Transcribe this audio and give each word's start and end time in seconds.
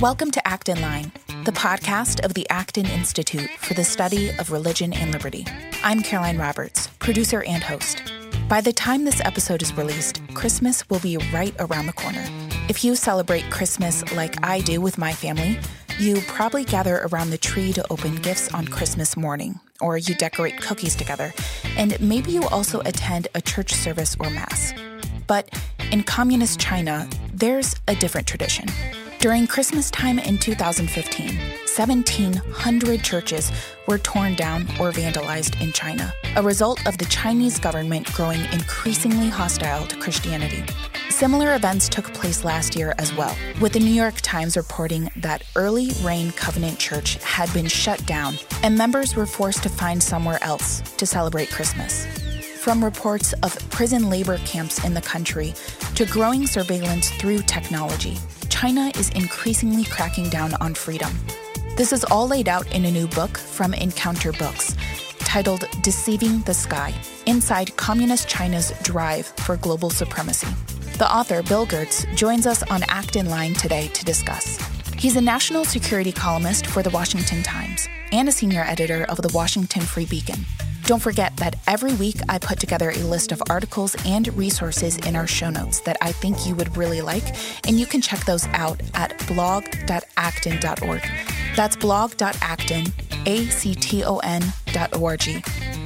Welcome 0.00 0.30
to 0.32 0.46
Acton 0.46 0.82
Line, 0.82 1.10
the 1.46 1.52
podcast 1.52 2.22
of 2.22 2.34
the 2.34 2.46
Acton 2.50 2.84
Institute 2.84 3.48
for 3.60 3.72
the 3.72 3.82
Study 3.82 4.28
of 4.38 4.52
Religion 4.52 4.92
and 4.92 5.10
Liberty. 5.10 5.46
I'm 5.82 6.02
Caroline 6.02 6.36
Roberts, 6.36 6.88
producer 6.98 7.42
and 7.44 7.62
host. 7.62 8.02
By 8.46 8.60
the 8.60 8.74
time 8.74 9.06
this 9.06 9.22
episode 9.24 9.62
is 9.62 9.72
released, 9.72 10.20
Christmas 10.34 10.86
will 10.90 10.98
be 10.98 11.16
right 11.32 11.54
around 11.58 11.86
the 11.86 11.94
corner. 11.94 12.22
If 12.68 12.84
you 12.84 12.94
celebrate 12.94 13.50
Christmas 13.50 14.12
like 14.12 14.44
I 14.44 14.60
do 14.60 14.82
with 14.82 14.98
my 14.98 15.14
family, 15.14 15.58
you 15.98 16.20
probably 16.26 16.66
gather 16.66 16.98
around 17.10 17.30
the 17.30 17.38
tree 17.38 17.72
to 17.72 17.90
open 17.90 18.16
gifts 18.16 18.52
on 18.52 18.68
Christmas 18.68 19.16
morning, 19.16 19.60
or 19.80 19.96
you 19.96 20.14
decorate 20.14 20.60
cookies 20.60 20.94
together, 20.94 21.32
and 21.78 21.98
maybe 22.02 22.32
you 22.32 22.42
also 22.48 22.80
attend 22.80 23.28
a 23.34 23.40
church 23.40 23.72
service 23.72 24.14
or 24.20 24.28
mass. 24.28 24.74
But 25.26 25.48
in 25.90 26.02
communist 26.02 26.60
China, 26.60 27.08
there's 27.32 27.74
a 27.88 27.94
different 27.94 28.26
tradition. 28.26 28.68
During 29.18 29.46
Christmas 29.46 29.90
time 29.90 30.18
in 30.18 30.36
2015, 30.36 31.28
1,700 31.28 33.02
churches 33.02 33.50
were 33.88 33.98
torn 33.98 34.34
down 34.34 34.62
or 34.78 34.92
vandalized 34.92 35.60
in 35.60 35.72
China, 35.72 36.12
a 36.36 36.42
result 36.42 36.86
of 36.86 36.98
the 36.98 37.06
Chinese 37.06 37.58
government 37.58 38.12
growing 38.12 38.40
increasingly 38.52 39.28
hostile 39.28 39.86
to 39.86 39.96
Christianity. 39.96 40.62
Similar 41.08 41.54
events 41.54 41.88
took 41.88 42.12
place 42.12 42.44
last 42.44 42.76
year 42.76 42.94
as 42.98 43.12
well, 43.14 43.34
with 43.58 43.72
the 43.72 43.80
New 43.80 43.90
York 43.90 44.16
Times 44.20 44.54
reporting 44.54 45.10
that 45.16 45.42
Early 45.56 45.92
Rain 46.02 46.30
Covenant 46.32 46.78
Church 46.78 47.14
had 47.22 47.52
been 47.54 47.66
shut 47.66 48.04
down 48.04 48.34
and 48.62 48.76
members 48.76 49.16
were 49.16 49.26
forced 49.26 49.62
to 49.62 49.70
find 49.70 50.02
somewhere 50.02 50.38
else 50.42 50.82
to 50.98 51.06
celebrate 51.06 51.50
Christmas. 51.50 52.06
From 52.60 52.84
reports 52.84 53.32
of 53.42 53.56
prison 53.70 54.10
labor 54.10 54.36
camps 54.38 54.84
in 54.84 54.92
the 54.92 55.00
country 55.00 55.54
to 55.94 56.04
growing 56.04 56.46
surveillance 56.46 57.10
through 57.12 57.42
technology, 57.42 58.18
China 58.58 58.90
is 58.98 59.10
increasingly 59.10 59.84
cracking 59.84 60.30
down 60.30 60.54
on 60.62 60.72
freedom. 60.72 61.12
This 61.76 61.92
is 61.92 62.04
all 62.04 62.26
laid 62.26 62.48
out 62.48 62.66
in 62.74 62.86
a 62.86 62.90
new 62.90 63.06
book 63.08 63.36
from 63.36 63.74
Encounter 63.74 64.32
Books 64.32 64.74
titled 65.18 65.68
Deceiving 65.82 66.40
the 66.40 66.54
Sky 66.54 66.94
Inside 67.26 67.76
Communist 67.76 68.28
China's 68.30 68.72
Drive 68.82 69.26
for 69.44 69.58
Global 69.58 69.90
Supremacy. 69.90 70.46
The 70.96 71.14
author, 71.14 71.42
Bill 71.42 71.66
Gertz, 71.66 72.06
joins 72.16 72.46
us 72.46 72.62
on 72.62 72.82
Acton 72.88 73.28
Line 73.28 73.52
today 73.52 73.88
to 73.88 74.06
discuss. 74.06 74.56
He's 74.96 75.16
a 75.16 75.20
national 75.20 75.66
security 75.66 76.10
columnist 76.10 76.66
for 76.66 76.82
the 76.82 76.88
Washington 76.88 77.42
Times 77.42 77.86
and 78.10 78.26
a 78.26 78.32
senior 78.32 78.62
editor 78.62 79.04
of 79.10 79.20
the 79.20 79.30
Washington 79.34 79.82
Free 79.82 80.06
Beacon. 80.06 80.46
Don't 80.86 81.02
forget 81.02 81.36
that 81.38 81.56
every 81.66 81.94
week 81.94 82.14
I 82.28 82.38
put 82.38 82.60
together 82.60 82.90
a 82.90 82.98
list 82.98 83.32
of 83.32 83.42
articles 83.50 83.96
and 84.06 84.32
resources 84.34 84.98
in 84.98 85.16
our 85.16 85.26
show 85.26 85.50
notes 85.50 85.80
that 85.80 85.96
I 86.00 86.12
think 86.12 86.46
you 86.46 86.54
would 86.54 86.76
really 86.76 87.02
like, 87.02 87.34
and 87.66 87.80
you 87.80 87.86
can 87.86 88.00
check 88.00 88.24
those 88.24 88.46
out 88.52 88.80
at 88.94 89.20
blog.acton.org. 89.26 91.02
That's 91.56 91.74
blog.acton, 91.74 92.86
A-C-T-O-N.org. 93.26 95.22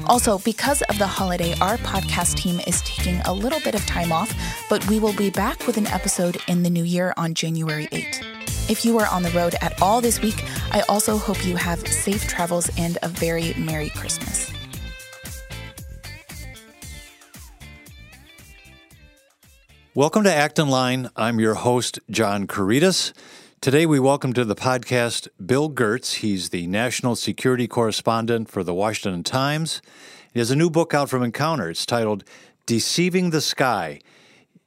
Also, 0.06 0.38
because 0.40 0.82
of 0.82 0.98
the 0.98 1.06
holiday, 1.06 1.54
our 1.62 1.78
podcast 1.78 2.36
team 2.36 2.60
is 2.66 2.82
taking 2.82 3.20
a 3.22 3.32
little 3.32 3.60
bit 3.60 3.74
of 3.74 3.86
time 3.86 4.12
off, 4.12 4.34
but 4.68 4.86
we 4.86 5.00
will 5.00 5.14
be 5.14 5.30
back 5.30 5.66
with 5.66 5.78
an 5.78 5.86
episode 5.86 6.36
in 6.46 6.62
the 6.62 6.68
new 6.68 6.84
year 6.84 7.14
on 7.16 7.32
January 7.32 7.86
8th. 7.86 8.22
If 8.68 8.84
you 8.84 8.98
are 8.98 9.06
on 9.06 9.22
the 9.22 9.30
road 9.30 9.54
at 9.62 9.80
all 9.80 10.02
this 10.02 10.20
week, 10.20 10.44
I 10.72 10.82
also 10.90 11.16
hope 11.16 11.46
you 11.46 11.56
have 11.56 11.88
safe 11.88 12.28
travels 12.28 12.70
and 12.76 12.98
a 13.02 13.08
very 13.08 13.54
Merry 13.54 13.88
Christmas. 13.88 14.52
Welcome 19.96 20.22
to 20.22 20.32
Acton 20.32 20.68
Line. 20.68 21.10
I'm 21.16 21.40
your 21.40 21.54
host, 21.54 21.98
John 22.08 22.46
Couretas. 22.46 23.12
Today, 23.60 23.86
we 23.86 23.98
welcome 23.98 24.32
to 24.34 24.44
the 24.44 24.54
podcast 24.54 25.26
Bill 25.44 25.68
Gertz. 25.68 26.18
He's 26.18 26.50
the 26.50 26.68
national 26.68 27.16
security 27.16 27.66
correspondent 27.66 28.48
for 28.48 28.62
the 28.62 28.72
Washington 28.72 29.24
Times. 29.24 29.82
He 30.32 30.38
has 30.38 30.52
a 30.52 30.56
new 30.56 30.70
book 30.70 30.94
out 30.94 31.10
from 31.10 31.24
Encounter. 31.24 31.68
It's 31.70 31.84
titled 31.84 32.22
Deceiving 32.66 33.30
the 33.30 33.40
Sky 33.40 33.98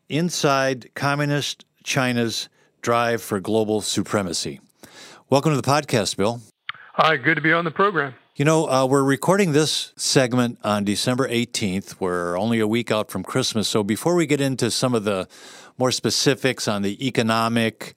Inside 0.09 0.93
Communist 0.93 1.63
China's 1.85 2.49
Drive 2.81 3.21
for 3.21 3.39
Global 3.39 3.79
Supremacy. 3.79 4.59
Welcome 5.29 5.53
to 5.53 5.61
the 5.61 5.65
podcast, 5.65 6.17
Bill. 6.17 6.41
Hi, 6.95 7.15
good 7.15 7.35
to 7.35 7.41
be 7.41 7.53
on 7.53 7.63
the 7.63 7.71
program. 7.71 8.13
You 8.35 8.45
know, 8.45 8.67
uh, 8.67 8.87
we're 8.87 9.03
recording 9.03 9.51
this 9.51 9.93
segment 9.95 10.57
on 10.63 10.85
December 10.85 11.29
18th. 11.29 11.97
We're 11.99 12.35
only 12.35 12.59
a 12.59 12.67
week 12.67 12.89
out 12.89 13.11
from 13.11 13.21
Christmas. 13.21 13.67
So 13.67 13.83
before 13.83 14.15
we 14.15 14.25
get 14.25 14.41
into 14.41 14.71
some 14.71 14.95
of 14.95 15.03
the 15.03 15.27
more 15.77 15.91
specifics 15.91 16.67
on 16.67 16.81
the 16.81 17.05
economic, 17.05 17.93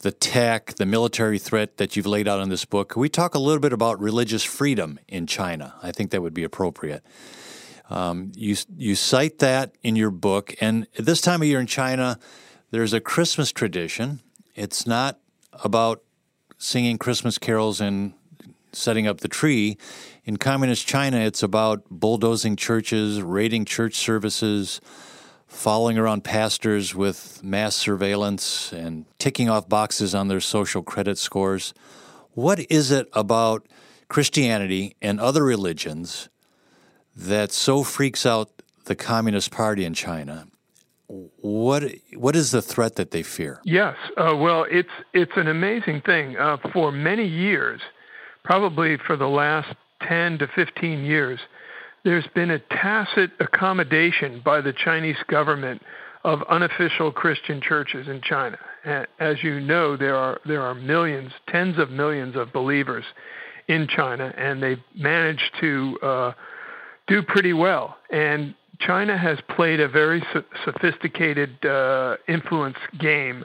the 0.00 0.12
tech, 0.12 0.74
the 0.74 0.84
military 0.84 1.38
threat 1.38 1.78
that 1.78 1.96
you've 1.96 2.04
laid 2.04 2.28
out 2.28 2.42
in 2.42 2.50
this 2.50 2.66
book, 2.66 2.94
we 2.94 3.08
talk 3.08 3.34
a 3.34 3.38
little 3.38 3.58
bit 3.58 3.72
about 3.72 3.98
religious 3.98 4.44
freedom 4.44 5.00
in 5.08 5.26
China. 5.26 5.74
I 5.82 5.92
think 5.92 6.10
that 6.10 6.20
would 6.20 6.34
be 6.34 6.44
appropriate. 6.44 7.02
Um, 7.88 8.32
you 8.36 8.56
you 8.76 8.94
cite 8.94 9.38
that 9.38 9.76
in 9.82 9.96
your 9.96 10.10
book, 10.10 10.54
and 10.60 10.88
this 10.98 11.22
time 11.22 11.40
of 11.40 11.48
year 11.48 11.58
in 11.58 11.66
China, 11.66 12.18
there's 12.70 12.92
a 12.92 13.00
Christmas 13.00 13.50
tradition. 13.50 14.20
It's 14.54 14.86
not 14.86 15.20
about 15.64 16.02
singing 16.58 16.98
Christmas 16.98 17.38
carols 17.38 17.80
and 17.80 18.12
setting 18.72 19.06
up 19.06 19.20
the 19.20 19.28
tree. 19.28 19.76
In 20.24 20.36
communist 20.36 20.86
China, 20.86 21.18
it's 21.18 21.42
about 21.42 21.84
bulldozing 21.90 22.56
churches, 22.56 23.22
raiding 23.22 23.64
church 23.64 23.94
services, 23.94 24.80
following 25.46 25.98
around 25.98 26.22
pastors 26.22 26.94
with 26.94 27.42
mass 27.42 27.74
surveillance 27.74 28.72
and 28.72 29.04
ticking 29.18 29.48
off 29.48 29.68
boxes 29.68 30.14
on 30.14 30.28
their 30.28 30.40
social 30.40 30.82
credit 30.82 31.18
scores. 31.18 31.74
What 32.32 32.60
is 32.70 32.90
it 32.90 33.08
about 33.12 33.66
Christianity 34.08 34.96
and 35.02 35.20
other 35.20 35.42
religions 35.42 36.28
that 37.16 37.52
so 37.52 37.82
freaks 37.82 38.24
out 38.24 38.62
the 38.84 38.94
Communist 38.94 39.50
Party 39.50 39.84
in 39.84 39.94
China? 39.94 40.46
What 41.08 41.82
what 42.14 42.36
is 42.36 42.52
the 42.52 42.62
threat 42.62 42.94
that 42.94 43.10
they 43.10 43.24
fear? 43.24 43.60
Yes, 43.64 43.96
uh, 44.16 44.36
well, 44.36 44.64
it's 44.70 44.90
it's 45.12 45.32
an 45.34 45.48
amazing 45.48 46.02
thing. 46.02 46.36
Uh, 46.36 46.56
for 46.72 46.92
many 46.92 47.26
years, 47.26 47.80
probably 48.44 48.96
for 49.06 49.16
the 49.16 49.28
last 49.28 49.74
ten 50.02 50.38
to 50.38 50.48
fifteen 50.48 51.04
years, 51.04 51.40
there's 52.04 52.26
been 52.34 52.50
a 52.50 52.58
tacit 52.58 53.30
accommodation 53.40 54.40
by 54.44 54.60
the 54.60 54.72
Chinese 54.72 55.18
government 55.28 55.82
of 56.24 56.42
unofficial 56.48 57.10
Christian 57.12 57.60
churches 57.60 58.08
in 58.08 58.20
China. 58.22 58.58
As 59.18 59.42
you 59.42 59.60
know, 59.60 59.96
there 59.96 60.16
are 60.16 60.40
there 60.46 60.62
are 60.62 60.74
millions, 60.74 61.32
tens 61.48 61.78
of 61.78 61.90
millions 61.90 62.36
of 62.36 62.52
believers 62.52 63.04
in 63.68 63.86
China, 63.86 64.32
and 64.36 64.62
they've 64.62 64.82
managed 64.96 65.50
to 65.60 65.98
uh, 66.02 66.32
do 67.06 67.22
pretty 67.22 67.52
well. 67.52 67.96
And 68.10 68.54
China 68.80 69.16
has 69.16 69.38
played 69.54 69.80
a 69.80 69.88
very 69.88 70.22
so- 70.32 70.44
sophisticated 70.64 71.64
uh, 71.64 72.16
influence 72.26 72.78
game 72.98 73.44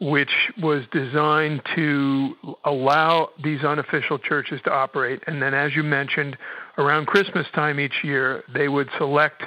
which 0.00 0.30
was 0.62 0.84
designed 0.92 1.62
to 1.74 2.34
allow 2.64 3.30
these 3.42 3.64
unofficial 3.64 4.18
churches 4.18 4.60
to 4.64 4.72
operate. 4.72 5.22
And 5.26 5.40
then, 5.40 5.54
as 5.54 5.74
you 5.74 5.82
mentioned, 5.82 6.36
around 6.78 7.06
Christmas 7.06 7.46
time 7.54 7.80
each 7.80 8.04
year, 8.04 8.44
they 8.52 8.68
would 8.68 8.88
select 8.98 9.42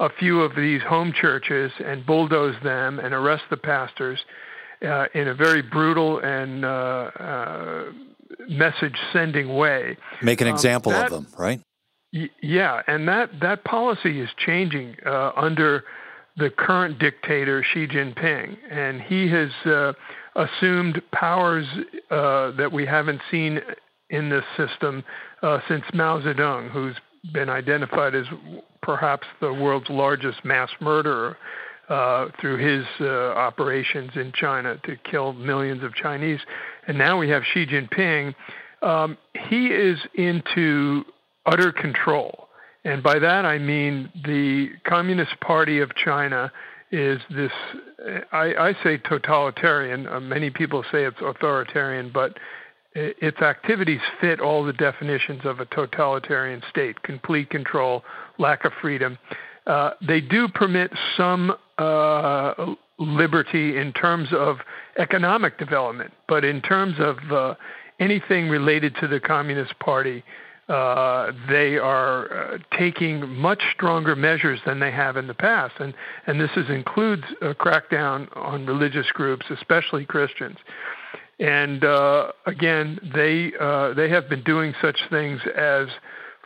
a 0.00 0.08
few 0.10 0.40
of 0.40 0.56
these 0.56 0.82
home 0.82 1.12
churches 1.12 1.70
and 1.84 2.04
bulldoze 2.04 2.56
them 2.62 2.98
and 2.98 3.14
arrest 3.14 3.44
the 3.50 3.56
pastors 3.56 4.18
uh, 4.82 5.06
in 5.14 5.28
a 5.28 5.34
very 5.34 5.62
brutal 5.62 6.18
and 6.18 6.64
uh, 6.64 6.68
uh, 6.68 7.84
message 8.48 8.96
sending 9.12 9.54
way. 9.54 9.96
Make 10.22 10.40
an 10.40 10.48
um, 10.48 10.54
example 10.54 10.92
um, 10.92 10.98
that, 10.98 11.06
of 11.06 11.12
them, 11.12 11.32
right? 11.38 11.60
Y- 12.12 12.30
yeah, 12.42 12.82
and 12.88 13.06
that, 13.06 13.30
that 13.40 13.64
policy 13.64 14.20
is 14.20 14.28
changing 14.36 14.96
uh, 15.06 15.30
under 15.36 15.84
the 16.36 16.50
current 16.50 16.98
dictator 16.98 17.62
Xi 17.72 17.86
Jinping, 17.86 18.56
and 18.70 19.00
he 19.00 19.28
has 19.28 19.50
uh, 19.66 19.92
assumed 20.36 21.00
powers 21.12 21.66
uh, 22.10 22.50
that 22.52 22.70
we 22.72 22.84
haven't 22.84 23.20
seen 23.30 23.60
in 24.10 24.28
this 24.28 24.44
system 24.56 25.04
uh, 25.42 25.60
since 25.68 25.84
Mao 25.92 26.20
Zedong, 26.20 26.70
who's 26.70 26.96
been 27.32 27.48
identified 27.48 28.14
as 28.14 28.26
perhaps 28.82 29.26
the 29.40 29.52
world's 29.52 29.88
largest 29.88 30.44
mass 30.44 30.68
murderer 30.80 31.36
uh, 31.88 32.28
through 32.40 32.56
his 32.56 32.84
uh, 33.00 33.32
operations 33.34 34.10
in 34.14 34.32
China 34.32 34.78
to 34.84 34.96
kill 35.10 35.32
millions 35.34 35.82
of 35.82 35.94
Chinese. 35.94 36.40
And 36.86 36.98
now 36.98 37.18
we 37.18 37.28
have 37.30 37.42
Xi 37.52 37.66
Jinping. 37.66 38.34
Um, 38.82 39.16
he 39.48 39.68
is 39.68 39.98
into 40.14 41.04
utter 41.46 41.72
control 41.72 42.43
and 42.84 43.02
by 43.02 43.18
that 43.18 43.44
I 43.44 43.58
mean 43.58 44.10
the 44.24 44.70
Communist 44.84 45.38
Party 45.40 45.80
of 45.80 45.94
China 45.94 46.52
is 46.90 47.20
this, 47.30 47.50
I, 48.30 48.54
I 48.54 48.74
say 48.84 48.98
totalitarian. 48.98 50.06
Uh, 50.06 50.20
many 50.20 50.50
people 50.50 50.84
say 50.92 51.04
it's 51.04 51.16
authoritarian, 51.20 52.10
but 52.14 52.38
its 52.94 53.38
activities 53.38 54.00
fit 54.20 54.40
all 54.40 54.64
the 54.64 54.72
definitions 54.72 55.40
of 55.44 55.58
a 55.58 55.64
totalitarian 55.66 56.62
state 56.70 57.02
complete 57.02 57.50
control, 57.50 58.04
lack 58.38 58.64
of 58.64 58.72
freedom. 58.80 59.18
Uh, 59.66 59.90
they 60.06 60.20
do 60.20 60.46
permit 60.46 60.92
some 61.16 61.54
uh, 61.78 62.74
liberty 62.98 63.78
in 63.78 63.92
terms 63.92 64.28
of 64.32 64.58
economic 64.98 65.58
development, 65.58 66.12
but 66.28 66.44
in 66.44 66.62
terms 66.62 66.94
of 67.00 67.16
uh, 67.32 67.54
anything 67.98 68.48
related 68.48 68.94
to 69.00 69.08
the 69.08 69.18
Communist 69.18 69.76
Party, 69.80 70.22
uh, 70.68 71.32
they 71.48 71.76
are 71.76 72.54
uh, 72.54 72.58
taking 72.78 73.28
much 73.28 73.62
stronger 73.74 74.16
measures 74.16 74.60
than 74.64 74.80
they 74.80 74.90
have 74.90 75.16
in 75.16 75.26
the 75.26 75.34
past, 75.34 75.74
and 75.78 75.92
and 76.26 76.40
this 76.40 76.50
is, 76.56 76.70
includes 76.70 77.24
a 77.42 77.54
crackdown 77.54 78.34
on 78.36 78.64
religious 78.64 79.06
groups, 79.12 79.44
especially 79.50 80.06
Christians. 80.06 80.56
And 81.38 81.84
uh, 81.84 82.32
again, 82.46 82.98
they 83.14 83.52
uh, 83.60 83.92
they 83.92 84.08
have 84.08 84.28
been 84.30 84.42
doing 84.42 84.72
such 84.80 84.98
things 85.10 85.40
as 85.54 85.88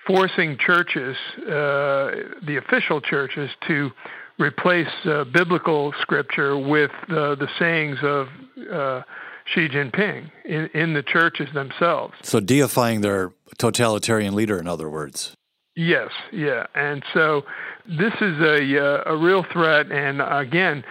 forcing 0.05 0.57
churches, 0.59 1.17
uh, 1.43 2.11
the 2.45 2.61
official 2.65 3.01
churches, 3.01 3.51
to 3.69 3.91
replace 4.41 4.89
uh, 5.05 5.25
biblical 5.33 5.93
scripture 6.01 6.57
with 6.59 6.91
the 7.09 7.49
sayings 7.59 7.99
of 8.03 8.27
uh, 8.73 9.03
Xi 9.55 9.69
Jinping 9.69 10.31
in, 10.45 10.69
in 10.75 10.95
the 10.95 11.03
churches 11.03 11.49
themselves. 11.55 12.15
So 12.23 12.41
deifying 12.41 13.01
their 13.01 13.33
totalitarian 13.59 14.35
leader, 14.35 14.59
in 14.59 14.67
other 14.67 14.89
words. 14.91 15.35
Yes, 15.77 16.11
yeah, 16.33 16.67
and 16.75 17.05
so 17.15 17.45
this 17.87 18.13
is 18.21 18.41
a 18.41 18.85
uh, 18.85 19.03
a 19.07 19.17
real 19.17 19.45
threat. 19.53 19.93
And 19.93 20.21
again, 20.21 20.83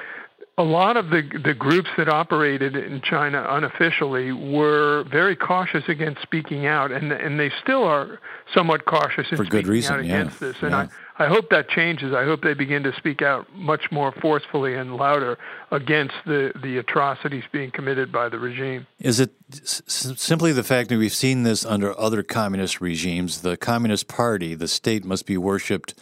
a 0.58 0.64
lot 0.64 0.96
of 0.96 1.10
the 1.10 1.24
the 1.44 1.54
groups 1.54 1.90
that 1.98 2.08
operated 2.08 2.76
in 2.76 3.02
China 3.02 3.46
unofficially 3.50 4.32
were 4.32 5.04
very 5.12 5.36
cautious 5.36 5.84
against 5.90 6.22
speaking 6.22 6.66
out, 6.66 6.92
and 6.92 7.12
and 7.12 7.38
they 7.38 7.52
still 7.62 7.84
are 7.84 8.20
somewhat 8.54 8.86
cautious 8.86 9.28
in 9.30 9.38
for 9.38 9.44
speaking 9.44 9.62
good 9.62 9.68
reason 9.68 10.06
yeah. 10.06 10.22
against 10.22 10.40
this. 10.40 10.56
And 10.62 10.72
yeah. 10.72 10.88
I 11.20 11.28
hope 11.28 11.50
that 11.50 11.70
changes. 11.70 12.14
I 12.14 12.26
hope 12.26 12.44
they 12.44 12.54
begin 12.54 12.84
to 12.84 12.94
speak 12.96 13.22
out 13.22 13.48
much 13.56 13.92
more 13.92 14.12
forcefully 14.12 14.76
and 14.76 14.96
louder 14.96 15.38
against 15.72 16.16
the 16.26 16.52
the 16.62 16.78
atrocities 16.78 17.44
being 17.52 17.72
committed 17.72 18.12
by 18.12 18.30
the 18.30 18.40
regime. 18.40 18.88
Is 19.00 19.20
it 19.20 19.32
s- 19.52 19.82
simply 19.88 20.52
the 20.52 20.64
fact 20.64 20.90
that 20.90 20.98
we've 20.98 21.14
seen 21.14 21.44
this 21.44 21.66
under 21.66 21.98
other 22.00 22.24
communist 22.24 22.82
regimes? 22.82 23.42
The 23.42 23.58
Communist 23.58 24.08
Party, 24.08 24.54
the 24.54 24.68
state, 24.68 25.04
must 25.06 25.26
be 25.26 25.38
worshipped 25.38 25.96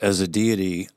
as 0.00 0.20
a 0.20 0.26
deity 0.26 0.88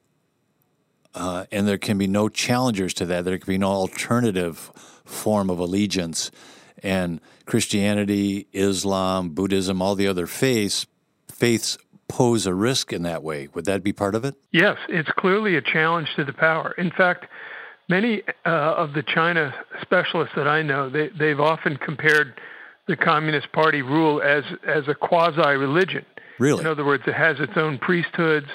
uh, 1.17 1.45
and 1.51 1.67
there 1.67 1.79
can 1.79 1.97
be 1.97 2.05
no 2.05 2.29
challengers 2.29 2.93
to 2.93 3.05
that. 3.07 3.25
There 3.25 3.39
can 3.39 3.47
be 3.47 3.57
no 3.57 3.69
alternative 3.69 4.71
form 5.03 5.49
of 5.49 5.57
allegiance. 5.57 6.29
And 6.83 7.19
Christianity, 7.45 8.47
Islam, 8.53 9.29
Buddhism, 9.29 9.81
all 9.81 9.95
the 9.95 10.07
other 10.07 10.27
faiths, 10.27 10.85
faiths 11.27 11.79
pose 12.07 12.45
a 12.45 12.53
risk 12.53 12.93
in 12.93 13.03
that 13.03 13.23
way. 13.23 13.47
Would 13.53 13.65
that 13.65 13.83
be 13.83 13.93
part 13.93 14.15
of 14.15 14.23
it? 14.25 14.35
Yes, 14.51 14.77
it's 14.89 15.09
clearly 15.17 15.55
a 15.55 15.61
challenge 15.61 16.09
to 16.15 16.23
the 16.23 16.33
power. 16.33 16.73
In 16.77 16.91
fact, 16.91 17.25
many 17.89 18.23
uh, 18.45 18.49
of 18.49 18.93
the 18.93 19.03
China 19.03 19.53
specialists 19.81 20.33
that 20.35 20.47
I 20.47 20.61
know, 20.61 20.89
they, 20.89 21.09
they've 21.17 21.39
often 21.39 21.77
compared 21.77 22.39
the 22.87 22.95
Communist 22.95 23.51
Party 23.51 23.81
rule 23.81 24.21
as 24.21 24.43
as 24.65 24.87
a 24.87 24.95
quasi 24.95 25.41
religion. 25.41 26.05
Really? 26.39 26.61
In 26.61 26.67
other 26.67 26.85
words, 26.85 27.03
it 27.07 27.15
has 27.15 27.39
its 27.39 27.53
own 27.55 27.77
priesthoods 27.79 28.47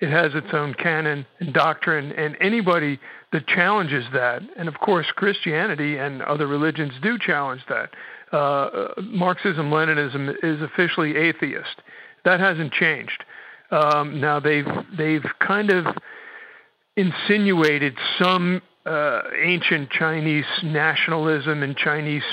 it 0.00 0.08
has 0.08 0.34
its 0.34 0.48
own 0.52 0.74
canon 0.74 1.26
and 1.40 1.52
doctrine, 1.52 2.12
and 2.12 2.36
anybody 2.40 2.98
that 3.32 3.46
challenges 3.46 4.04
that, 4.12 4.42
and 4.56 4.66
of 4.66 4.80
course 4.80 5.06
Christianity 5.14 5.98
and 5.98 6.22
other 6.22 6.46
religions 6.46 6.92
do 7.02 7.18
challenge 7.18 7.60
that. 7.68 7.90
Uh, 8.32 8.88
Marxism 9.02 9.70
Leninism 9.70 10.34
is 10.42 10.62
officially 10.62 11.16
atheist. 11.16 11.82
That 12.24 12.40
hasn't 12.40 12.72
changed. 12.72 13.24
Um, 13.70 14.20
now 14.20 14.40
they've 14.40 14.66
they've 14.96 15.24
kind 15.38 15.70
of 15.70 15.86
insinuated 16.96 17.96
some 18.18 18.62
uh, 18.84 19.22
ancient 19.40 19.90
Chinese 19.90 20.44
nationalism 20.62 21.62
and 21.62 21.76
Chinese 21.76 22.24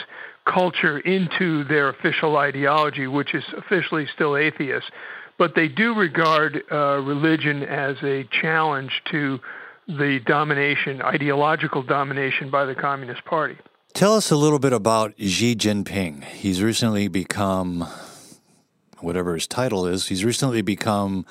culture 0.46 0.98
into 1.00 1.64
their 1.66 1.90
official 1.90 2.38
ideology, 2.38 3.06
which 3.06 3.36
is 3.36 3.44
officially 3.56 4.08
still 4.16 4.36
atheist 4.38 4.92
but 5.38 5.54
they 5.56 5.68
do 5.68 5.94
regard 5.94 6.64
uh, 6.72 7.00
religion 7.00 7.64
as 7.64 7.96
a 8.04 8.28
challenge 8.42 8.92
to 9.12 9.40
the 9.88 10.20
domination, 10.26 11.02
ideological 11.02 11.84
domination 11.84 12.50
by 12.50 12.66
the 12.66 12.76
Communist 12.76 13.24
Party. 13.26 13.58
Tell 13.94 14.16
us 14.16 14.32
a 14.32 14.36
little 14.36 14.60
bit 14.60 14.74
about 14.74 15.14
Xi 15.18 15.56
Jinping. 15.56 16.24
He's 16.24 16.62
recently 16.62 17.08
become, 17.08 17.88
whatever 19.00 19.34
his 19.34 19.48
title 19.48 19.86
is, 19.86 20.08
he's 20.08 20.26
recently 20.26 20.62
become 20.62 21.26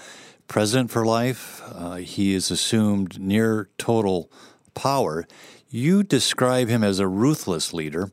president 0.49 0.91
for 0.91 1.05
life. 1.05 1.63
Uh, 1.75 1.97
he 1.97 2.35
has 2.35 2.51
assumed 2.51 3.19
near 3.21 3.69
total 3.79 4.31
power. 4.75 5.27
You 5.69 6.03
describe 6.03 6.69
him 6.69 6.85
as 6.85 6.99
a 6.99 7.09
ruthless 7.09 7.73
leader. 7.73 8.11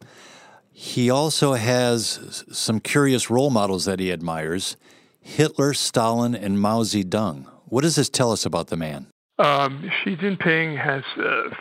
He 0.71 1.09
also 1.09 1.53
has 1.53 2.43
some 2.51 2.79
curious 2.79 3.29
role 3.29 3.51
models 3.51 3.85
that 3.85 3.99
he 3.99 4.11
admires. 4.11 4.75
Hitler, 5.21 5.73
Stalin, 5.73 6.35
and 6.35 6.59
Mao 6.59 6.81
Zedong. 6.81 7.45
What 7.65 7.81
does 7.81 7.95
this 7.95 8.09
tell 8.09 8.31
us 8.31 8.45
about 8.45 8.67
the 8.67 8.77
man? 8.77 9.07
Um, 9.39 9.89
Xi 10.03 10.15
Jinping 10.15 10.77
has 10.77 11.03
uh, 11.17 11.55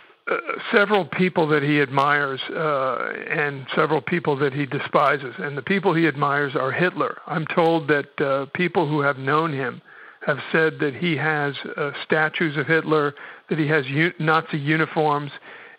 several 0.72 1.04
people 1.04 1.46
that 1.48 1.62
he 1.62 1.80
admires 1.80 2.40
uh, 2.50 3.12
and 3.30 3.66
several 3.74 4.00
people 4.00 4.36
that 4.38 4.52
he 4.52 4.66
despises. 4.66 5.34
And 5.38 5.56
the 5.56 5.62
people 5.62 5.94
he 5.94 6.06
admires 6.06 6.54
are 6.54 6.72
Hitler. 6.72 7.18
I'm 7.26 7.46
told 7.46 7.88
that 7.88 8.20
uh, 8.20 8.46
people 8.54 8.88
who 8.88 9.00
have 9.00 9.18
known 9.18 9.52
him 9.52 9.82
have 10.26 10.38
said 10.52 10.78
that 10.80 10.94
he 10.94 11.16
has 11.16 11.54
uh, 11.76 11.90
statues 12.04 12.56
of 12.56 12.66
Hitler, 12.66 13.14
that 13.48 13.58
he 13.58 13.66
has 13.68 13.86
u- 13.86 14.12
Nazi 14.18 14.58
uniforms. 14.58 15.32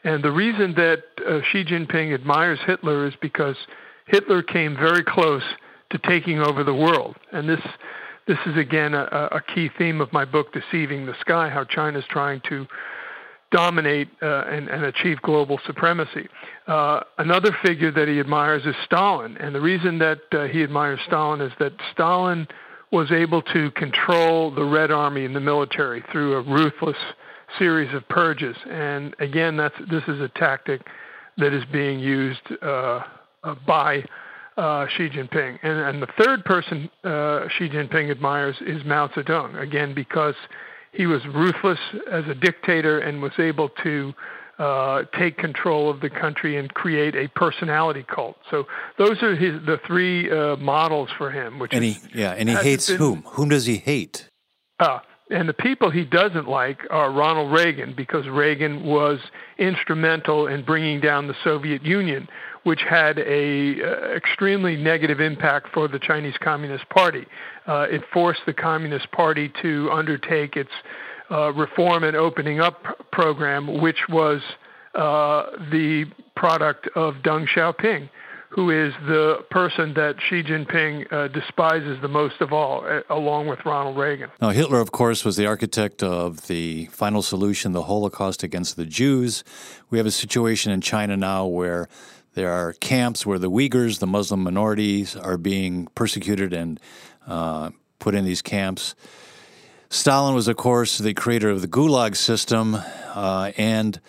And 0.03 0.23
the 0.23 0.31
reason 0.31 0.73
that 0.75 1.03
uh, 1.25 1.39
Xi 1.51 1.63
Jinping 1.63 2.13
admires 2.13 2.59
Hitler 2.65 3.07
is 3.07 3.13
because 3.21 3.55
Hitler 4.07 4.43
came 4.43 4.75
very 4.75 5.03
close 5.03 5.43
to 5.91 5.97
taking 5.99 6.39
over 6.39 6.63
the 6.63 6.73
world. 6.73 7.15
And 7.31 7.47
this 7.47 7.61
this 8.25 8.37
is 8.45 8.57
again 8.57 8.93
a, 8.93 9.29
a 9.31 9.41
key 9.53 9.69
theme 9.77 9.99
of 9.99 10.11
my 10.13 10.25
book, 10.25 10.53
Deceiving 10.53 11.05
the 11.05 11.15
Sky: 11.19 11.49
How 11.49 11.63
China 11.63 11.99
is 11.99 12.05
trying 12.09 12.41
to 12.49 12.65
dominate 13.53 14.09
uh, 14.21 14.43
and, 14.49 14.67
and, 14.67 14.83
achieve 14.83 15.21
global 15.21 15.59
supremacy. 15.65 16.27
Uh, 16.67 17.01
another 17.19 17.55
figure 17.63 17.91
that 17.91 18.07
he 18.07 18.19
admires 18.19 18.65
is 18.65 18.75
Stalin, 18.83 19.37
and 19.37 19.53
the 19.53 19.61
reason 19.61 19.99
that 19.99 20.19
uh, 20.31 20.45
he 20.45 20.63
admires 20.63 20.99
Stalin 21.05 21.39
is 21.39 21.51
that 21.59 21.71
Stalin 21.93 22.47
was 22.91 23.11
able 23.11 23.41
to 23.41 23.71
control 23.71 24.51
the 24.51 24.63
Red 24.63 24.91
Army 24.91 25.25
and 25.25 25.35
the 25.35 25.39
military 25.39 26.03
through 26.11 26.35
a 26.35 26.41
ruthless 26.41 26.97
series 27.59 27.93
of 27.93 28.07
purges. 28.09 28.55
And 28.69 29.15
again, 29.19 29.55
that's 29.55 29.75
this 29.89 30.03
is 30.07 30.19
a 30.19 30.29
tactic 30.29 30.81
that 31.37 31.53
is 31.53 31.63
being 31.71 31.99
used 31.99 32.41
uh, 32.61 33.01
uh, 33.43 33.55
by 33.65 34.03
uh, 34.57 34.85
Xi 34.95 35.09
Jinping. 35.09 35.59
And, 35.63 35.79
and 35.79 36.01
the 36.01 36.07
third 36.23 36.45
person 36.45 36.89
uh, 37.03 37.47
Xi 37.57 37.69
Jinping 37.69 38.11
admires 38.11 38.55
is 38.65 38.83
Mao 38.85 39.07
Zedong, 39.09 39.59
again, 39.59 39.93
because 39.93 40.35
he 40.93 41.05
was 41.05 41.25
ruthless 41.25 41.79
as 42.11 42.25
a 42.27 42.35
dictator 42.35 42.99
and 42.99 43.21
was 43.21 43.33
able 43.39 43.69
to 43.83 44.13
uh, 44.59 45.03
take 45.17 45.37
control 45.37 45.89
of 45.89 45.99
the 45.99 46.09
country 46.09 46.57
and 46.57 46.73
create 46.73 47.15
a 47.15 47.27
personality 47.29 48.05
cult. 48.07 48.37
So 48.51 48.65
those 48.97 49.21
are 49.23 49.35
his 49.35 49.65
the 49.65 49.79
three 49.87 50.29
uh, 50.31 50.55
models 50.57 51.09
for 51.17 51.31
him. 51.31 51.59
Which 51.59 51.73
and 51.73 51.83
he 51.83 51.91
is, 51.91 52.07
yeah, 52.13 52.31
and 52.31 52.47
he 52.47 52.55
hates 52.55 52.87
been, 52.87 52.97
whom? 52.97 53.23
Whom 53.23 53.49
does 53.49 53.65
he 53.65 53.77
hate? 53.77 54.29
Uh, 54.79 54.99
and 55.31 55.49
the 55.49 55.53
people 55.53 55.89
he 55.89 56.05
doesn't 56.05 56.47
like 56.47 56.79
are 56.91 57.11
Ronald 57.11 57.51
Reagan 57.51 57.93
because 57.95 58.27
Reagan 58.27 58.83
was 58.83 59.19
instrumental 59.57 60.47
in 60.47 60.63
bringing 60.63 60.99
down 60.99 61.27
the 61.27 61.35
Soviet 61.43 61.83
Union, 61.83 62.27
which 62.63 62.81
had 62.89 63.19
a 63.19 63.81
uh, 63.81 64.15
extremely 64.15 64.75
negative 64.75 65.19
impact 65.19 65.67
for 65.73 65.87
the 65.87 65.99
Chinese 65.99 66.35
Communist 66.41 66.87
Party. 66.89 67.25
Uh, 67.67 67.87
it 67.89 68.01
forced 68.13 68.41
the 68.45 68.53
Communist 68.53 69.11
Party 69.11 69.51
to 69.61 69.89
undertake 69.91 70.55
its 70.55 70.71
uh, 71.29 71.51
reform 71.53 72.03
and 72.03 72.15
opening 72.15 72.59
up 72.59 72.83
program, 73.11 73.81
which 73.81 74.07
was 74.09 74.41
uh, 74.95 75.45
the 75.71 76.05
product 76.35 76.87
of 76.95 77.15
Deng 77.15 77.47
Xiaoping, 77.47 78.09
who 78.49 78.69
is 78.69 78.93
the 79.07 79.43
person 79.49 79.93
that 79.95 80.15
Xi 80.29 80.43
Jinping 80.43 81.11
uh, 81.11 81.27
despises 81.29 81.97
the 82.01 82.07
most 82.07 82.39
of 82.39 82.53
all, 82.53 82.85
uh, 82.85 83.01
along 83.09 83.47
with 83.47 83.59
Ronald 83.65 83.97
Reagan. 83.97 84.29
Now, 84.39 84.49
Hitler, 84.49 84.79
of 84.79 84.91
course, 84.91 85.25
was 85.25 85.35
the 85.35 85.47
architect 85.47 86.03
of 86.03 86.47
the 86.47 86.85
final 86.87 87.23
solution, 87.23 87.71
the 87.71 87.83
Holocaust 87.83 88.43
against 88.43 88.75
the 88.75 88.85
Jews. 88.85 89.43
We 89.89 89.97
have 89.97 90.05
a 90.05 90.11
situation 90.11 90.71
in 90.71 90.81
China 90.81 91.17
now 91.17 91.47
where 91.47 91.87
there 92.33 92.51
are 92.51 92.73
camps 92.73 93.25
where 93.25 93.39
the 93.39 93.49
Uyghurs, 93.49 93.99
the 93.99 94.07
Muslim 94.07 94.43
minorities, 94.43 95.15
are 95.15 95.37
being 95.37 95.87
persecuted 95.95 96.53
and 96.53 96.79
uh, 97.27 97.69
put 97.99 98.15
in 98.15 98.25
these 98.25 98.41
camps. 98.41 98.95
Stalin 99.89 100.33
was, 100.33 100.47
of 100.47 100.57
course, 100.57 100.97
the 100.97 101.13
creator 101.13 101.49
of 101.49 101.61
the 101.61 101.67
Gulag 101.67 102.15
system, 102.15 102.75
uh, 103.13 103.51
and 103.57 103.99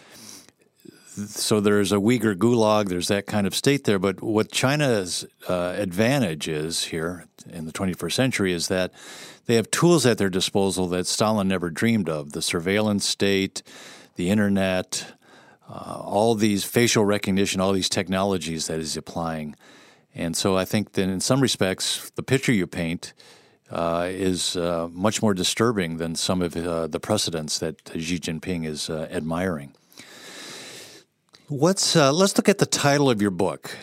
so 1.17 1.61
there's 1.61 1.93
a 1.93 1.97
Uyghur 1.97 2.35
Gulag, 2.35 2.89
there's 2.89 3.09
that 3.09 3.27
kind 3.27 3.47
of 3.47 3.55
state 3.55 3.85
there. 3.85 3.99
But 3.99 4.23
what 4.23 4.51
China's 4.51 5.27
uh, 5.49 5.75
advantage 5.77 6.49
is 6.49 6.85
here 6.85 7.27
in 7.49 7.67
the 7.67 7.73
21st 7.73 8.13
century 8.13 8.53
is 8.53 8.69
that 8.69 8.93
they 9.47 9.57
have 9.57 9.71
tools 9.71 10.07
at 10.07 10.19
their 10.19 10.31
disposal 10.31 10.89
that 10.89 11.07
Stalin 11.07 11.47
never 11.49 11.71
dreamed 11.71 12.09
of 12.09 12.33
the 12.33 12.43
surveillance 12.43 13.07
state, 13.07 13.63
the 14.17 14.31
internet, 14.31 15.13
uh, 15.69 16.01
all 16.05 16.35
these 16.35 16.65
facial 16.65 17.05
recognition, 17.05 17.61
all 17.61 17.73
these 17.73 17.89
technologies 17.89 18.67
that 18.67 18.79
he's 18.79 18.97
applying. 18.97 19.57
And 20.15 20.37
so 20.37 20.57
I 20.57 20.65
think 20.65 20.93
that 20.93 21.09
in 21.09 21.21
some 21.21 21.41
respects, 21.41 22.11
the 22.15 22.23
picture 22.23 22.53
you 22.53 22.67
paint 22.67 23.15
uh, 23.71 24.09
is 24.11 24.57
uh, 24.57 24.89
much 24.93 25.23
more 25.23 25.35
disturbing 25.35 25.97
than 25.97 26.15
some 26.15 26.43
of 26.43 26.57
uh, 26.57 26.87
the 26.87 27.01
precedents 27.01 27.59
that 27.59 27.91
Xi 27.95 28.19
Jinping 28.19 28.67
is 28.67 28.89
uh, 28.89 29.09
admiring. 29.11 29.73
What's, 31.49 31.97
uh, 31.97 32.13
let's 32.13 32.37
look 32.37 32.49
at 32.49 32.59
the 32.59 32.67
title 32.67 33.11
of 33.11 33.21
your 33.21 33.31
book. 33.31 33.77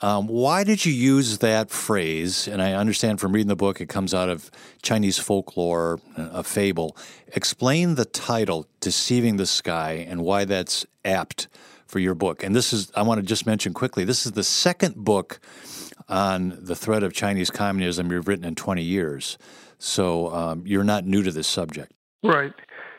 Um, 0.00 0.26
why 0.26 0.64
did 0.64 0.84
you 0.84 0.92
use 0.92 1.38
that 1.38 1.70
phrase? 1.70 2.48
And 2.48 2.60
I 2.60 2.72
understand 2.72 3.20
from 3.20 3.32
reading 3.32 3.48
the 3.48 3.56
book, 3.56 3.80
it 3.80 3.88
comes 3.88 4.12
out 4.12 4.28
of 4.28 4.50
Chinese 4.82 5.18
folklore, 5.18 6.00
a 6.16 6.42
fable. 6.42 6.96
Explain 7.28 7.94
the 7.94 8.04
title, 8.04 8.66
Deceiving 8.80 9.36
the 9.36 9.46
Sky, 9.46 10.04
and 10.08 10.22
why 10.22 10.44
that's 10.44 10.84
apt 11.04 11.48
for 11.86 12.00
your 12.00 12.14
book. 12.14 12.42
And 12.42 12.54
this 12.54 12.72
is, 12.72 12.90
I 12.94 13.02
want 13.02 13.20
to 13.20 13.26
just 13.26 13.46
mention 13.46 13.72
quickly, 13.72 14.04
this 14.04 14.26
is 14.26 14.32
the 14.32 14.44
second 14.44 14.96
book 14.96 15.40
on 16.08 16.58
the 16.60 16.74
threat 16.74 17.02
of 17.02 17.12
Chinese 17.12 17.50
communism 17.50 18.10
you've 18.10 18.28
written 18.28 18.44
in 18.44 18.54
20 18.54 18.82
years. 18.82 19.38
So 19.78 20.32
um, 20.34 20.66
you're 20.66 20.84
not 20.84 21.06
new 21.06 21.22
to 21.22 21.30
this 21.30 21.46
subject. 21.46 21.92
Right. 22.22 22.52